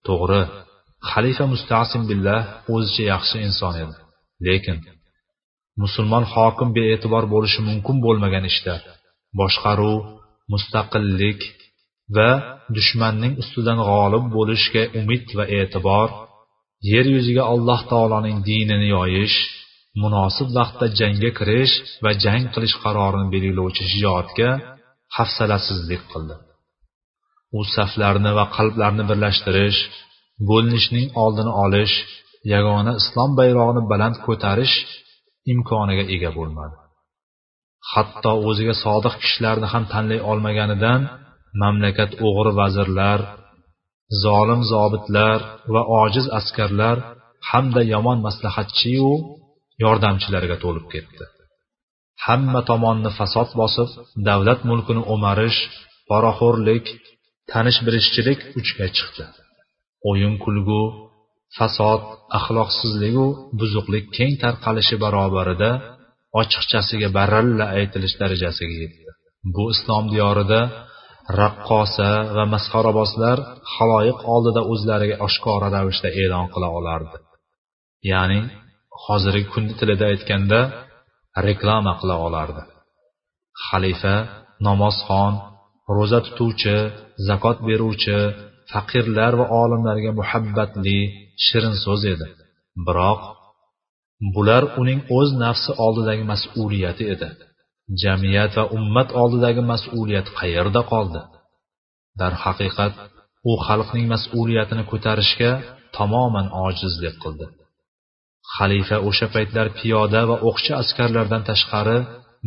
to'g'ri 0.08 0.42
xalifa 1.10 1.44
mustasim 1.54 2.02
billah 2.10 2.40
o'zicha 2.74 3.04
yaxshi 3.12 3.36
inson 3.48 3.74
edi. 3.82 3.96
Lekin 4.46 4.76
musulmon 5.82 6.24
hokim 6.34 6.68
bee'tibor 6.76 7.24
bo'lishi 7.34 7.60
mumkin 7.68 7.96
bo'lmagan 8.04 8.44
ishda 8.52 8.74
boshqaruv 9.40 9.98
mustaqillik 10.52 11.40
va 12.16 12.30
dushmanning 12.76 13.32
ustidan 13.42 13.78
g'olib 13.88 14.24
bo'lishga 14.36 14.82
umid 15.00 15.24
va 15.38 15.44
e'tibor 15.58 16.08
yer 16.92 17.06
yuziga 17.14 17.42
alloh 17.54 17.80
taoloning 17.92 18.38
dinini 18.48 18.88
yoyish 18.96 19.36
munosib 20.02 20.48
vaqtda 20.58 20.86
jangga 21.00 21.30
kirish 21.38 21.74
va 22.04 22.10
jang 22.24 22.44
qilish 22.54 22.76
qarorini 22.84 23.26
belgilovchi 23.34 23.84
shijoatga 23.92 24.50
hafsalasizlik 25.16 26.02
qildi. 26.12 26.36
U 27.58 27.60
saflarni 27.74 28.32
va 28.38 28.44
qalblarni 28.56 29.04
birlashtirish 29.10 29.80
bo'linishning 30.50 31.06
oldini 31.22 31.52
olish 31.64 31.94
yagona 32.54 32.92
islom 33.00 33.30
bayrog'ini 33.40 33.82
baland 33.92 34.16
ko'tarish 34.26 34.74
imkoniga 35.52 36.04
ega 36.14 36.30
bo'lmadi. 36.38 36.76
Hatto 37.92 38.32
o'ziga 38.48 38.74
sodiq 38.84 39.14
kishilarni 39.22 39.66
ham 39.72 39.84
tanlay 39.92 40.20
olmaganidan 40.30 41.00
mamlakat 41.62 42.10
o'g'ri 42.26 42.52
vazirlar 42.60 43.20
zolim 44.24 44.60
zobitlar 44.72 45.38
va 45.74 45.82
ojiz 46.02 46.26
askarlar 46.38 46.96
hamda 47.50 47.82
yomon 47.94 48.18
maslahatchiyu 48.26 49.10
yordamchilarga 49.84 50.56
to'lib 50.64 50.86
ketdi. 50.94 51.24
Hamma 52.26 52.60
tomonni 52.70 53.10
fasod 53.18 53.50
bosib 53.60 53.88
davlat 54.28 54.60
mulkini 54.70 55.02
o'marish 55.14 55.60
poraxo'rlik 56.10 56.86
tanish 57.52 57.78
bilishchilik 57.86 58.40
uchga 58.60 58.86
chiqdi. 58.96 59.24
O'yin 60.10 60.34
kulgu 60.44 60.82
fasod 61.58 62.02
axloqsizligu 62.38 63.26
buzuqlik 63.60 64.04
keng 64.16 64.32
tarqalishi 64.42 64.96
barobarida 65.04 65.70
ochiqchasiga 66.40 67.08
baralla 67.18 67.66
aytilish 67.78 68.14
darajasiga 68.20 68.76
yetdi. 68.82 69.10
Bu 69.54 69.64
islom 69.74 70.04
diyorida 70.14 70.60
raqqosa 71.40 72.10
va 72.36 72.44
masxarabozlar 72.54 73.38
haloyiq 73.74 74.18
oldida 74.34 74.62
o'zlariga 74.72 75.16
oshkora 75.26 75.68
ravishda 75.76 76.08
e'lon 76.22 76.46
qila 76.54 76.68
olardi. 76.78 77.16
Ya'ni 78.12 78.40
hozirgi 79.04 79.46
kunni 79.52 79.74
tilida 79.80 80.04
aytganda 80.12 80.60
reklama 81.46 81.92
qila 82.00 82.16
olardi. 82.26 82.62
Xalifa 83.66 84.16
namozxon 84.66 85.32
ro'za 85.96 86.20
tutuvchi 86.26 86.76
zakot 87.28 87.58
beruvchi 87.68 88.18
faqirlar 88.72 89.32
va 89.40 89.46
olimlarga 89.62 90.10
muhabbatli 90.20 90.98
shirin 91.46 91.74
so'z 91.84 92.02
edi. 92.14 92.28
Biroq 92.86 93.20
bular 94.34 94.64
uning 94.80 95.00
o'z 95.18 95.30
nafsi 95.44 95.70
oldidagi 95.84 96.24
mas'uliyati 96.32 97.04
edi. 97.14 97.28
Jamiyat 98.02 98.52
va 98.58 98.64
ummat 98.76 99.08
oldidagi 99.22 99.62
mas'uliyat 99.72 100.28
qayerda 100.38 100.82
qoldi? 100.92 101.20
Darhaqiqat 102.20 102.94
u 103.50 103.52
xalqning 103.66 104.06
mas'uliyatini 104.14 104.84
ko'tarishga 104.90 105.52
tamoman 105.96 106.46
ojizlik 106.66 107.16
qildi. 107.24 107.46
Xalifa 108.56 108.96
o'sha 109.08 109.26
paytlar 109.34 109.66
piyoda 109.78 110.20
va 110.30 110.36
o'qchi 110.48 110.72
askarlardan 110.82 111.42
tashqari 111.50 111.98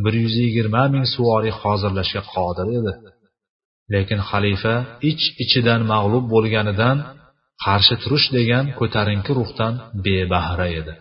bir 0.04 0.14
yuz 0.24 0.36
yigirma 0.44 0.84
ming 0.94 1.06
suvoriy 1.14 1.54
hozirlashga 1.62 2.22
qodir 2.34 2.68
edi. 2.80 2.94
Lekin 3.94 4.20
xalifa 4.30 4.76
ich 5.12 5.24
ichidan 5.44 5.82
mag'lub 5.94 6.26
bo'lganidan 6.34 6.98
qarshi 7.66 7.96
turish 8.04 8.28
degan 8.38 8.66
ko'tarinki 8.80 9.32
ruhdan 9.40 9.74
bebahra 10.06 10.68
edi. 10.80 10.94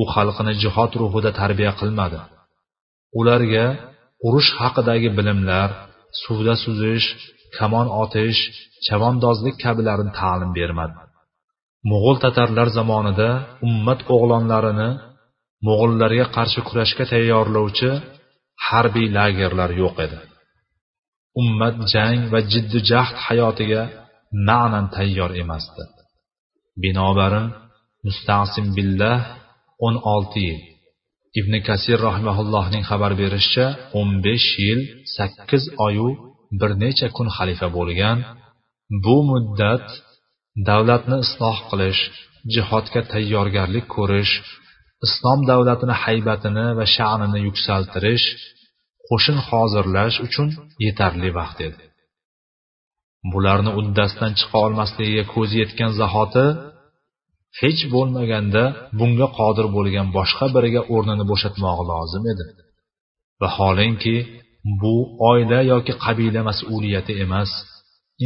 U 0.00 0.02
xalqini 0.12 0.52
jihod 0.62 0.92
ruhida 1.00 1.30
tarbiya 1.40 1.72
qilmadi. 1.80 2.20
Ularga 3.18 3.66
urush 4.26 4.50
haqidagi 4.60 5.08
bilimlar 5.18 5.68
suvda 6.22 6.54
suzish 6.64 7.06
kamon 7.56 7.86
otish 8.02 8.40
chavandozlik 8.86 9.56
kabilarini 9.64 10.12
ta'lim 10.20 10.50
bermadi. 10.58 10.94
Mo'g'ul 11.90 12.16
tatarlar 12.24 12.68
zamonida 12.78 13.28
ummat 13.66 14.00
o'g'lonlarini 14.14 14.90
mo'g'ullarga 15.66 16.26
qarshi 16.36 16.60
kurashga 16.68 17.04
tayyorlovchi 17.12 17.90
harbiy 18.66 19.08
lagerlar 19.16 19.70
yo'q 19.82 19.96
edi. 20.06 20.18
Ummat 21.40 21.76
jang 21.92 22.20
va 22.32 22.40
jiddu 22.52 22.78
jahd 22.90 23.16
hayotiga 23.26 23.82
ma'nan 24.48 24.86
tayyor 24.96 25.30
emasdi. 25.42 25.82
Binobarin 26.82 27.46
mustasim 28.06 28.66
billah 28.76 29.18
o'n 29.86 29.96
olti 30.14 30.40
yil. 30.48 30.60
Ibn 31.40 31.52
kasir 31.68 31.98
rahimaullohning 32.08 32.84
xabar 32.90 33.12
berishicha 33.20 33.66
o'n 33.98 34.10
besh 34.26 34.48
yil 34.64 34.80
sakkiz 35.16 35.64
oyu 35.86 36.08
bir 36.60 36.70
necha 36.82 37.08
kun 37.16 37.28
xalifa 37.36 37.68
bo'lgan. 37.78 38.18
Bu 39.04 39.16
muddat 39.30 39.86
davlatni 40.68 41.16
isloh 41.26 41.58
qilish 41.70 42.02
jihodga 42.54 43.00
tayyorgarlik 43.12 43.86
ko'rish 43.96 44.32
islom 45.06 45.40
davlatini 45.50 45.94
haybatini 46.04 46.66
va 46.78 46.86
sha'nini 46.96 47.40
yuksaltirish 47.48 48.26
qo'shin 49.08 49.38
hozirlash 49.48 50.16
uchun 50.26 50.48
yetarli 50.84 51.30
vaqt 51.38 51.58
edi. 51.68 51.84
Bularni 53.32 53.70
uddasidan 53.80 54.32
chiqa 54.38 54.58
olmasligiga 54.66 55.24
ko'zi 55.34 55.56
yetgan 55.62 55.92
zahoti 56.00 56.46
hech 57.60 57.82
bo'lmaganda 57.94 58.64
bunga 58.98 59.28
qodir 59.38 59.66
bo'lgan 59.76 60.06
boshqa 60.16 60.46
biriga 60.54 60.82
o'rnini 60.94 61.24
bo'shatmog'i 61.30 61.84
lozim 61.92 62.24
edi. 62.32 62.46
Vaholanki 63.42 64.16
bu 64.82 64.94
oila 65.30 65.60
yoki 65.72 65.92
qabila 66.04 66.40
mas'uliyati 66.50 67.12
emas 67.24 67.50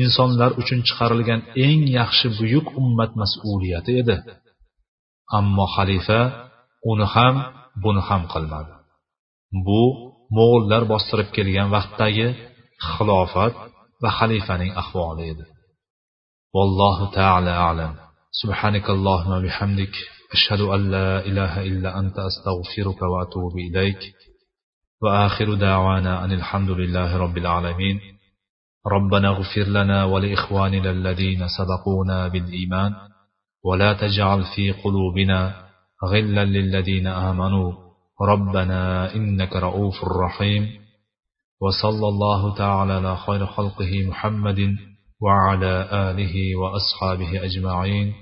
insonlar 0.03 0.51
uchun 0.61 0.81
chiqarilgan 0.88 1.41
eng 1.67 1.83
yaxshi 1.99 2.27
buyuk 2.38 2.67
ummat 2.81 3.12
mas'uliyati 3.23 3.93
edi. 4.03 4.17
Ammo 5.38 5.67
xalifa 5.77 6.21
uni 6.91 7.07
ham 7.14 7.35
buni 7.83 8.03
ham 8.09 8.23
qilmadi. 8.33 8.73
Bu 9.67 9.83
mo'g'ullar 10.37 10.83
bostirib 10.93 11.29
kelgan 11.37 11.69
vaqtdagi 11.77 12.27
xilofat 12.91 13.55
va 14.03 14.11
xalifaning 14.19 14.73
ahvoli 14.83 15.25
edi. 15.33 15.45
Vallohu 16.55 17.07
taala 17.19 17.55
alam. 17.71 17.95
سبحانك 18.31 18.91
اللهم 18.91 19.33
وبحمدك 19.33 19.93
أشهد 20.33 20.61
أن 20.61 20.91
لا 20.91 21.27
إله 21.27 21.62
إلا 21.62 21.99
أنت 21.99 22.17
أستغفرك 22.19 23.03
وأتوب 23.03 23.57
إليك. 23.57 23.99
وآخر 25.03 25.55
دعوانا 25.55 26.25
أن 26.25 26.33
الحمد 26.33 26.71
لله 26.71 27.17
رب 27.17 27.38
العالمين. 27.38 28.01
ربنا 28.87 29.29
اغفر 29.29 29.62
لنا 29.62 30.05
ولإخواننا 30.05 30.91
الذين 30.91 31.49
سبقونا 31.49 32.29
بالإيمان. 32.29 32.95
ولا 33.64 33.93
تجعل 33.93 34.45
في 34.57 34.73
قلوبنا 34.73 35.69
غلا 36.05 36.45
للذين 36.45 37.07
آمنوا. 37.07 37.73
ربنا 38.23 39.14
إنك 39.14 39.57
رؤوف 39.57 40.05
رحيم. 40.05 40.69
وصلى 41.61 42.09
الله 42.09 42.55
تعالى 42.55 42.93
على 42.93 43.17
خير 43.17 43.47
خلقه 43.47 44.07
محمد 44.09 44.77
وعلى 45.22 45.88
آله 45.92 46.35
وأصحابه 46.57 47.44
أجمعين 47.44 48.14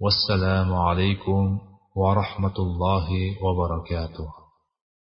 والسلام 0.00 0.74
عليكم 0.74 1.58
ورحمة 1.96 2.56
الله 2.58 3.08
وبركاته. 3.44 4.41